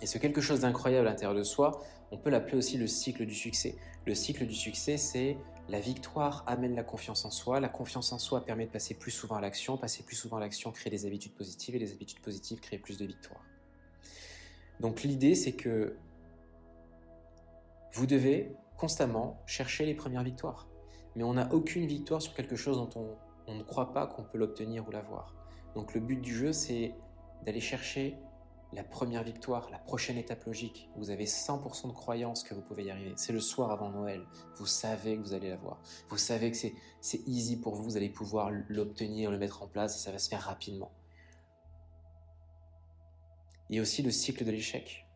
Et 0.00 0.06
ce 0.06 0.18
quelque 0.18 0.40
chose 0.40 0.60
d'incroyable 0.60 1.06
à 1.06 1.10
l'intérieur 1.10 1.36
de 1.36 1.44
soi, 1.44 1.80
on 2.10 2.18
peut 2.18 2.30
l'appeler 2.30 2.58
aussi 2.58 2.76
le 2.76 2.86
cycle 2.86 3.24
du 3.24 3.34
succès. 3.34 3.76
Le 4.04 4.14
cycle 4.14 4.46
du 4.46 4.54
succès, 4.54 4.96
c'est 4.96 5.36
la 5.68 5.78
victoire 5.78 6.42
amène 6.46 6.74
la 6.74 6.82
confiance 6.82 7.24
en 7.24 7.30
soi. 7.30 7.60
La 7.60 7.68
confiance 7.68 8.12
en 8.12 8.18
soi 8.18 8.44
permet 8.44 8.66
de 8.66 8.70
passer 8.70 8.94
plus 8.94 9.12
souvent 9.12 9.36
à 9.36 9.40
l'action. 9.40 9.76
Passer 9.76 10.02
plus 10.02 10.16
souvent 10.16 10.38
à 10.38 10.40
l'action 10.40 10.72
crée 10.72 10.90
des 10.90 11.06
habitudes 11.06 11.34
positives 11.34 11.76
et 11.76 11.78
les 11.78 11.92
habitudes 11.92 12.20
positives 12.20 12.60
créent 12.60 12.78
plus 12.78 12.98
de 12.98 13.06
victoires. 13.06 13.44
Donc 14.80 15.02
l'idée, 15.04 15.34
c'est 15.34 15.52
que 15.52 15.96
vous 17.92 18.06
devez 18.06 18.52
constamment 18.76 19.40
chercher 19.46 19.86
les 19.86 19.94
premières 19.94 20.24
victoires. 20.24 20.66
Mais 21.14 21.22
on 21.22 21.34
n'a 21.34 21.52
aucune 21.54 21.86
victoire 21.86 22.20
sur 22.20 22.34
quelque 22.34 22.56
chose 22.56 22.76
dont 22.76 22.90
on, 22.96 23.16
on 23.46 23.54
ne 23.54 23.62
croit 23.62 23.92
pas 23.92 24.06
qu'on 24.06 24.22
peut 24.22 24.38
l'obtenir 24.38 24.86
ou 24.86 24.90
l'avoir. 24.90 25.34
Donc 25.74 25.94
le 25.94 26.00
but 26.00 26.20
du 26.20 26.34
jeu, 26.34 26.52
c'est 26.52 26.94
d'aller 27.44 27.60
chercher 27.60 28.16
la 28.72 28.84
première 28.84 29.22
victoire, 29.22 29.68
la 29.70 29.78
prochaine 29.78 30.16
étape 30.16 30.44
logique. 30.44 30.88
Vous 30.96 31.10
avez 31.10 31.26
100% 31.26 31.88
de 31.88 31.92
croyance 31.92 32.42
que 32.42 32.54
vous 32.54 32.62
pouvez 32.62 32.84
y 32.84 32.90
arriver. 32.90 33.12
C'est 33.16 33.32
le 33.32 33.40
soir 33.40 33.70
avant 33.70 33.90
Noël. 33.90 34.24
Vous 34.56 34.66
savez 34.66 35.16
que 35.16 35.22
vous 35.22 35.34
allez 35.34 35.50
l'avoir. 35.50 35.78
Vous 36.08 36.16
savez 36.16 36.50
que 36.50 36.56
c'est 36.56 37.28
easy 37.28 37.60
pour 37.60 37.74
vous. 37.74 37.82
Vous 37.82 37.96
allez 37.96 38.08
pouvoir 38.08 38.50
l'obtenir, 38.68 39.30
le 39.30 39.38
mettre 39.38 39.62
en 39.62 39.66
place 39.66 39.96
et 39.96 39.98
ça 39.98 40.10
va 40.10 40.18
se 40.18 40.28
faire 40.28 40.40
rapidement. 40.40 40.90
Il 43.68 43.76
y 43.76 43.78
a 43.78 43.82
aussi 43.82 44.02
le 44.02 44.10
cycle 44.10 44.44
de 44.44 44.50
l'échec. 44.50 45.06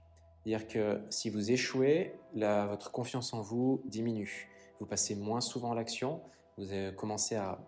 C'est-à-dire 0.45 0.69
que 0.69 1.03
si 1.11 1.31
vous 1.31 1.51
échouez, 1.51 2.15
votre 2.35 2.93
confiance 2.93 3.33
en 3.33 3.41
vous 3.41 3.83
diminue. 3.87 4.49
Vous 4.81 4.87
passez 4.87 5.15
moins 5.15 5.41
souvent 5.41 5.73
à 5.73 5.75
l'action. 5.75 6.21
Vous 6.59 6.67
commencez 6.97 7.37
à, 7.37 7.59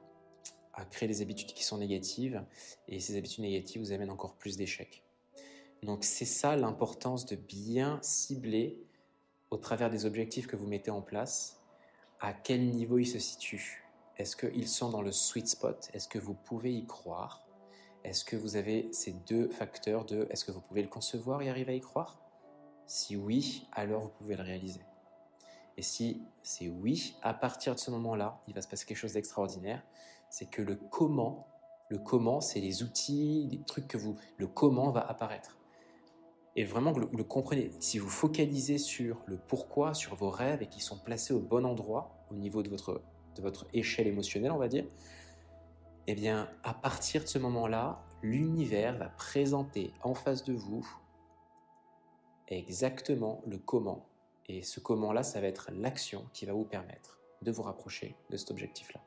à 0.79 0.85
créer 0.85 1.09
des 1.09 1.23
habitudes 1.23 1.53
qui 1.53 1.65
sont 1.65 1.79
négatives. 1.79 2.45
Et 2.87 3.01
ces 3.01 3.17
habitudes 3.17 3.43
négatives 3.43 3.83
vous 3.83 3.93
amènent 3.93 4.11
encore 4.11 4.37
plus 4.37 4.57
d'échecs. 4.57 5.03
Donc 5.83 6.05
c'est 6.05 6.25
ça 6.25 6.57
l'importance 6.57 7.27
de 7.27 7.37
bien 7.37 7.99
cibler 8.03 8.79
au 9.51 9.57
travers 9.57 9.91
des 9.91 10.07
objectifs 10.07 10.47
que 10.47 10.57
vous 10.57 10.67
mettez 10.67 10.91
en 10.91 11.03
place, 11.03 11.61
à 12.21 12.33
quel 12.33 12.67
niveau 12.67 12.99
ils 12.99 13.07
se 13.07 13.19
situent. 13.19 13.85
Est-ce 14.17 14.37
qu'ils 14.37 14.69
sont 14.69 14.91
dans 14.91 15.03
le 15.03 15.13
sweet 15.13 15.49
spot? 15.49 15.89
Est-ce 15.95 16.09
que 16.09 16.19
vous 16.19 16.35
pouvez 16.35 16.73
y 16.75 16.87
croire? 16.87 17.47
Est-ce 18.05 18.25
que 18.25 18.37
vous 18.37 18.57
avez 18.57 18.89
ces 18.93 19.13
deux 19.13 19.49
facteurs 19.49 20.05
de 20.05 20.27
est-ce 20.31 20.45
que 20.45 20.53
vous 20.53 20.61
pouvez 20.61 20.83
le 20.83 20.89
concevoir 20.89 21.43
et 21.43 21.51
arriver 21.51 21.73
à 21.73 21.77
y 21.77 21.81
croire? 21.81 22.21
Si 22.87 23.17
oui, 23.17 23.67
alors 23.73 24.03
vous 24.03 24.09
pouvez 24.11 24.37
le 24.37 24.43
réaliser. 24.43 24.81
Et 25.77 25.83
si 25.83 26.23
c'est 26.43 26.69
oui, 26.69 27.17
à 27.23 27.35
partir 27.35 27.75
de 27.75 27.81
ce 27.81 27.91
moment-là, 27.93 28.41
il 28.49 28.55
va 28.55 28.63
se 28.63 28.69
passer 28.69 28.85
quelque 28.85 28.97
chose 28.97 29.13
d'extraordinaire. 29.13 29.83
C'est 30.31 30.51
que 30.51 30.63
le 30.63 30.77
comment, 30.77 31.47
le 31.89 31.99
comment, 31.99 32.41
c'est 32.41 32.61
les 32.61 32.83
outils, 32.83 33.49
les 33.51 33.63
trucs 33.63 33.89
que 33.89 33.97
vous, 33.97 34.17
le 34.37 34.47
comment 34.47 34.91
va 34.91 35.01
apparaître 35.01 35.59
et 36.59 36.65
vraiment 36.65 36.93
que 36.93 36.99
le, 36.99 37.23
comprenez. 37.23 37.71
Si 37.79 38.01
vous 38.01 38.09
focalisez 38.09 38.79
sur 38.79 39.23
le 39.27 39.39
pourquoi, 39.39 39.95
sur 39.95 40.17
vos 40.17 40.29
rêves 40.29 40.61
et 40.61 40.67
qu'ils 40.67 40.83
sont 40.83 40.99
placés 40.99 41.33
au 41.33 41.39
bon 41.39 41.65
endroit 41.65 42.11
au 42.33 42.35
niveau 42.35 42.65
de 42.65 42.69
votre, 42.69 43.01
de 43.37 43.43
votre 43.43 43.69
échelle 43.73 44.09
émotionnelle, 44.09 44.51
on 44.51 44.59
va 44.59 44.67
dire, 44.67 44.85
eh 46.09 46.17
bien, 46.17 46.51
à 46.65 46.75
partir 46.75 47.23
de 47.23 47.29
ce 47.29 47.39
moment-là, 47.39 48.03
l'univers 48.23 48.99
va 48.99 49.09
présenter 49.09 49.93
en 50.03 50.15
face 50.15 50.43
de 50.43 50.53
vous 50.53 50.85
exactement 52.49 53.41
le 53.47 53.59
comment. 53.59 54.09
Et 54.49 54.63
ce 54.63 54.81
comment-là, 54.81 55.23
ça 55.23 55.41
va 55.41 55.47
être 55.47 55.71
l'action 55.73 56.27
qui 56.33 56.45
va 56.45 56.55
vous 56.55 56.65
permettre 56.65 57.21
de 57.43 57.53
vous 57.53 57.63
rapprocher 57.63 58.17
de 58.31 58.37
cet 58.37 58.51
objectif-là. 58.51 59.01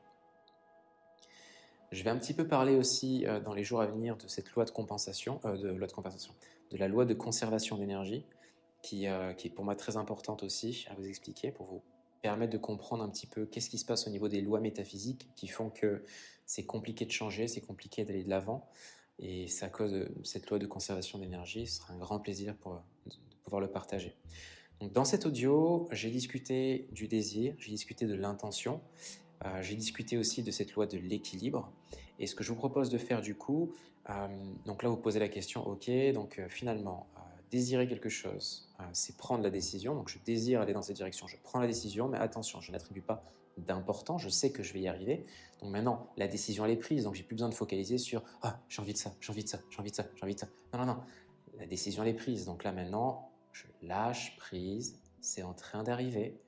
Je 1.92 2.02
vais 2.02 2.10
un 2.10 2.16
petit 2.16 2.32
peu 2.32 2.48
parler 2.48 2.74
aussi 2.74 3.26
euh, 3.26 3.38
dans 3.38 3.52
les 3.52 3.64
jours 3.64 3.82
à 3.82 3.86
venir 3.86 4.16
de 4.16 4.26
cette 4.26 4.50
loi 4.52 4.64
de 4.64 4.70
compensation, 4.70 5.40
euh, 5.44 5.58
de 5.58 6.76
la 6.78 6.88
loi 6.88 7.04
de 7.04 7.12
conservation 7.12 7.76
d'énergie, 7.76 8.24
qui, 8.82 9.06
euh, 9.06 9.34
qui, 9.34 9.48
est 9.48 9.50
pour 9.50 9.66
moi 9.66 9.76
très 9.76 9.98
importante 9.98 10.42
aussi 10.42 10.86
à 10.90 10.94
vous 10.94 11.06
expliquer, 11.06 11.52
pour 11.52 11.66
vous 11.66 11.82
permettre 12.22 12.50
de 12.50 12.58
comprendre 12.58 13.04
un 13.04 13.10
petit 13.10 13.26
peu 13.26 13.44
qu'est-ce 13.44 13.68
qui 13.68 13.76
se 13.76 13.84
passe 13.84 14.06
au 14.06 14.10
niveau 14.10 14.28
des 14.28 14.40
lois 14.40 14.58
métaphysiques 14.58 15.28
qui 15.36 15.48
font 15.48 15.68
que 15.68 16.02
c'est 16.46 16.64
compliqué 16.64 17.04
de 17.04 17.10
changer, 17.10 17.46
c'est 17.46 17.60
compliqué 17.60 18.04
d'aller 18.06 18.24
de 18.24 18.30
l'avant. 18.30 18.66
Et 19.18 19.46
c'est 19.46 19.66
à 19.66 19.68
cause 19.68 19.92
de 19.92 20.10
cette 20.24 20.48
loi 20.48 20.58
de 20.58 20.66
conservation 20.66 21.18
d'énergie. 21.18 21.66
Ce 21.66 21.78
sera 21.78 21.92
un 21.92 21.98
grand 21.98 22.20
plaisir 22.20 22.56
pour, 22.56 22.80
de 23.06 23.14
pouvoir 23.44 23.60
le 23.60 23.68
partager. 23.68 24.16
Donc, 24.80 24.92
dans 24.92 25.04
cet 25.04 25.26
audio, 25.26 25.88
j'ai 25.92 26.10
discuté 26.10 26.88
du 26.90 27.06
désir, 27.06 27.54
j'ai 27.58 27.70
discuté 27.70 28.06
de 28.06 28.14
l'intention, 28.14 28.80
j'ai 29.60 29.74
discuté 29.74 30.18
aussi 30.18 30.42
de 30.42 30.50
cette 30.50 30.72
loi 30.74 30.86
de 30.86 30.98
l'équilibre. 30.98 31.72
Et 32.18 32.26
ce 32.26 32.34
que 32.34 32.44
je 32.44 32.50
vous 32.50 32.58
propose 32.58 32.90
de 32.90 32.98
faire 32.98 33.20
du 33.20 33.34
coup, 33.34 33.72
euh, 34.10 34.28
donc 34.66 34.82
là 34.82 34.88
vous 34.88 34.96
posez 34.96 35.18
la 35.18 35.28
question, 35.28 35.66
ok, 35.66 35.90
donc 36.12 36.38
euh, 36.38 36.48
finalement, 36.48 37.06
désirer 37.50 37.86
quelque 37.86 38.08
chose, 38.08 38.70
c'est 38.92 39.16
prendre 39.16 39.42
la 39.42 39.50
décision. 39.50 39.94
Donc 39.94 40.08
je 40.08 40.18
désire 40.24 40.62
aller 40.62 40.72
dans 40.72 40.82
cette 40.82 40.96
direction, 40.96 41.26
je 41.26 41.36
prends 41.42 41.60
la 41.60 41.66
décision, 41.66 42.08
mais 42.08 42.18
attention, 42.18 42.60
je 42.60 42.72
n'attribue 42.72 43.02
pas 43.02 43.22
d'important, 43.58 44.16
je 44.16 44.30
sais 44.30 44.50
que 44.50 44.62
je 44.62 44.72
vais 44.72 44.80
y 44.80 44.88
arriver. 44.88 45.26
Donc 45.60 45.70
maintenant, 45.70 46.08
la 46.16 46.28
décision 46.28 46.64
elle 46.64 46.70
est 46.70 46.76
prise, 46.76 47.04
donc 47.04 47.14
j'ai 47.14 47.22
plus 47.22 47.34
besoin 47.34 47.50
de 47.50 47.54
focaliser 47.54 47.98
sur 47.98 48.22
ah 48.40 48.58
j'ai 48.68 48.80
envie 48.80 48.94
de 48.94 48.98
ça, 48.98 49.12
j'ai 49.20 49.30
envie 49.30 49.44
de 49.44 49.48
ça, 49.48 49.60
j'ai 49.68 49.78
envie 49.80 49.90
de 49.90 49.96
ça, 49.96 50.06
j'ai 50.14 50.24
envie 50.24 50.34
de 50.34 50.40
ça. 50.40 50.48
Non 50.72 50.80
non 50.80 50.86
non, 50.86 51.00
la 51.58 51.66
décision 51.66 52.02
elle 52.02 52.08
est 52.08 52.14
prise. 52.14 52.46
Donc 52.46 52.64
là 52.64 52.72
maintenant, 52.72 53.30
je 53.52 53.64
lâche 53.82 54.36
prise, 54.38 54.98
c'est 55.20 55.42
en 55.42 55.52
train 55.52 55.82
d'arriver. 55.82 56.40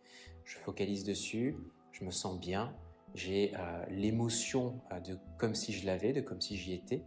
Je 0.45 0.57
focalise 0.57 1.05
dessus, 1.05 1.57
je 1.93 2.05
me 2.05 2.11
sens 2.11 2.39
bien, 2.39 2.75
j'ai 3.15 3.53
euh, 3.55 3.85
l'émotion 3.91 4.81
euh, 4.93 5.01
de 5.01 5.19
comme 5.39 5.55
si 5.55 5.73
je 5.73 5.87
l'avais, 5.87 6.13
de 6.13 6.21
comme 6.21 6.41
si 6.41 6.57
j'y 6.57 6.75
étais. 6.75 7.03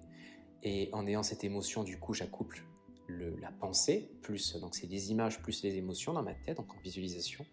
Et 0.64 0.90
en 0.94 1.06
ayant 1.06 1.24
cette 1.24 1.44
émotion, 1.44 1.84
du 1.84 2.00
coup, 2.00 2.14
j'accouple 2.14 2.64
la 3.10 3.52
pensée, 3.52 4.12
plus 4.22 4.58
donc 4.58 4.76
c'est 4.76 4.88
des 4.88 5.12
images 5.12 5.42
plus 5.42 5.64
les 5.64 5.78
émotions 5.78 6.12
dans 6.12 6.24
ma 6.24 6.34
tête, 6.34 6.58
donc 6.58 6.74
en 6.76 6.80
visualisation. 6.80 7.46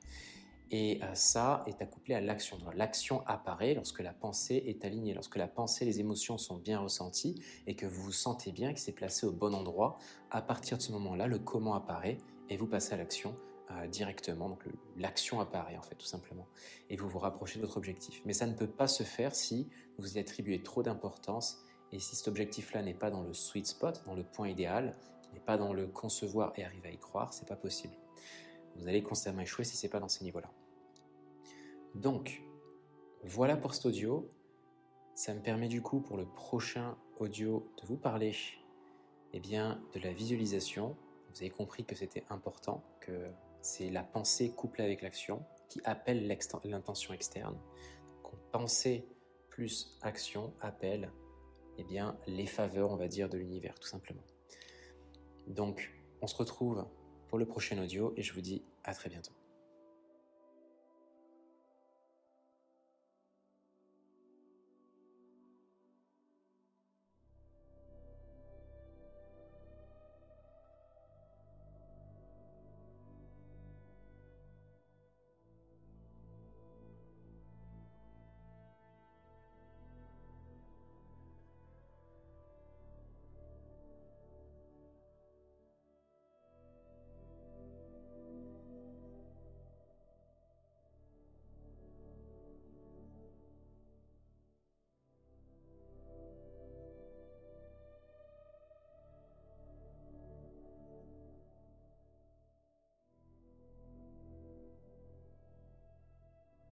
Et 0.70 0.98
euh, 1.02 1.14
ça 1.14 1.62
est 1.66 1.80
accouplé 1.82 2.14
à 2.14 2.20
l'action. 2.20 2.58
L'action 2.74 3.24
apparaît 3.26 3.74
lorsque 3.74 4.00
la 4.00 4.12
pensée 4.12 4.64
est 4.66 4.84
alignée, 4.84 5.14
lorsque 5.14 5.36
la 5.36 5.46
pensée, 5.46 5.84
les 5.84 6.00
émotions 6.00 6.38
sont 6.38 6.56
bien 6.56 6.80
ressenties 6.80 7.40
et 7.66 7.76
que 7.76 7.86
vous 7.86 8.02
vous 8.02 8.12
sentez 8.12 8.50
bien, 8.50 8.72
que 8.72 8.80
c'est 8.80 8.92
placé 8.92 9.26
au 9.26 9.32
bon 9.32 9.54
endroit. 9.54 9.98
À 10.30 10.42
partir 10.42 10.78
de 10.78 10.82
ce 10.82 10.90
moment-là, 10.92 11.26
le 11.26 11.38
comment 11.38 11.74
apparaît 11.74 12.18
et 12.48 12.56
vous 12.56 12.66
passez 12.66 12.94
à 12.94 12.96
l'action 12.96 13.36
euh, 13.70 13.86
directement. 13.86 14.48
Donc 14.48 14.64
l'action 14.96 15.40
apparaît 15.40 15.76
en 15.76 15.82
fait 15.82 15.94
tout 15.94 16.06
simplement 16.06 16.46
et 16.90 16.96
vous 16.96 17.08
vous 17.08 17.18
rapprochez 17.18 17.58
de 17.58 17.64
votre 17.64 17.76
objectif. 17.76 18.22
Mais 18.24 18.32
ça 18.32 18.46
ne 18.46 18.54
peut 18.54 18.68
pas 18.68 18.88
se 18.88 19.02
faire 19.02 19.34
si 19.34 19.68
vous 19.98 20.16
y 20.16 20.20
attribuez 20.20 20.62
trop 20.62 20.82
d'importance 20.82 21.64
et 21.92 21.98
si 21.98 22.16
cet 22.16 22.28
objectif-là 22.28 22.82
n'est 22.82 22.94
pas 22.94 23.10
dans 23.10 23.22
le 23.22 23.32
sweet 23.32 23.66
spot, 23.66 24.02
dans 24.06 24.14
le 24.14 24.24
point 24.24 24.48
idéal, 24.48 24.96
n'est 25.32 25.40
pas 25.40 25.56
dans 25.56 25.72
le 25.72 25.86
concevoir 25.86 26.52
et 26.56 26.64
arriver 26.64 26.88
à 26.88 26.92
y 26.92 26.98
croire, 26.98 27.32
c'est 27.32 27.46
pas 27.46 27.56
possible. 27.56 27.94
Vous 28.76 28.88
allez 28.88 29.02
constamment 29.02 29.42
échouer 29.42 29.64
si 29.64 29.76
c'est 29.76 29.88
pas 29.88 30.00
dans 30.00 30.08
ces 30.08 30.24
niveaux-là. 30.24 30.50
Donc, 31.94 32.42
voilà 33.22 33.56
pour 33.56 33.74
cet 33.74 33.86
audio. 33.86 34.28
Ça 35.14 35.32
me 35.32 35.40
permet 35.40 35.68
du 35.68 35.80
coup 35.80 36.00
pour 36.00 36.16
le 36.16 36.26
prochain 36.26 36.96
audio 37.18 37.70
de 37.80 37.86
vous 37.86 37.96
parler 37.96 38.34
eh 39.32 39.40
bien, 39.40 39.80
de 39.94 40.00
la 40.00 40.12
visualisation. 40.12 40.96
Vous 41.30 41.42
avez 41.42 41.50
compris 41.50 41.84
que 41.84 41.94
c'était 41.94 42.24
important, 42.30 42.82
que 43.00 43.30
c'est 43.64 43.88
la 43.88 44.02
pensée 44.02 44.50
couplée 44.50 44.84
avec 44.84 45.00
l'action 45.00 45.42
qui 45.70 45.80
appelle 45.84 46.28
l'intention 46.64 47.14
externe. 47.14 47.58
Donc, 48.22 48.34
pensée 48.52 49.08
plus 49.48 49.98
action 50.02 50.52
appelle 50.60 51.10
eh 51.78 51.84
bien, 51.84 52.16
les 52.26 52.46
faveurs, 52.46 52.90
on 52.92 52.96
va 52.96 53.08
dire, 53.08 53.28
de 53.28 53.38
l'univers, 53.38 53.78
tout 53.80 53.88
simplement. 53.88 54.22
Donc, 55.46 55.92
on 56.20 56.26
se 56.26 56.36
retrouve 56.36 56.86
pour 57.28 57.38
le 57.38 57.46
prochain 57.46 57.82
audio 57.82 58.12
et 58.16 58.22
je 58.22 58.34
vous 58.34 58.42
dis 58.42 58.62
à 58.84 58.94
très 58.94 59.08
bientôt. 59.08 59.32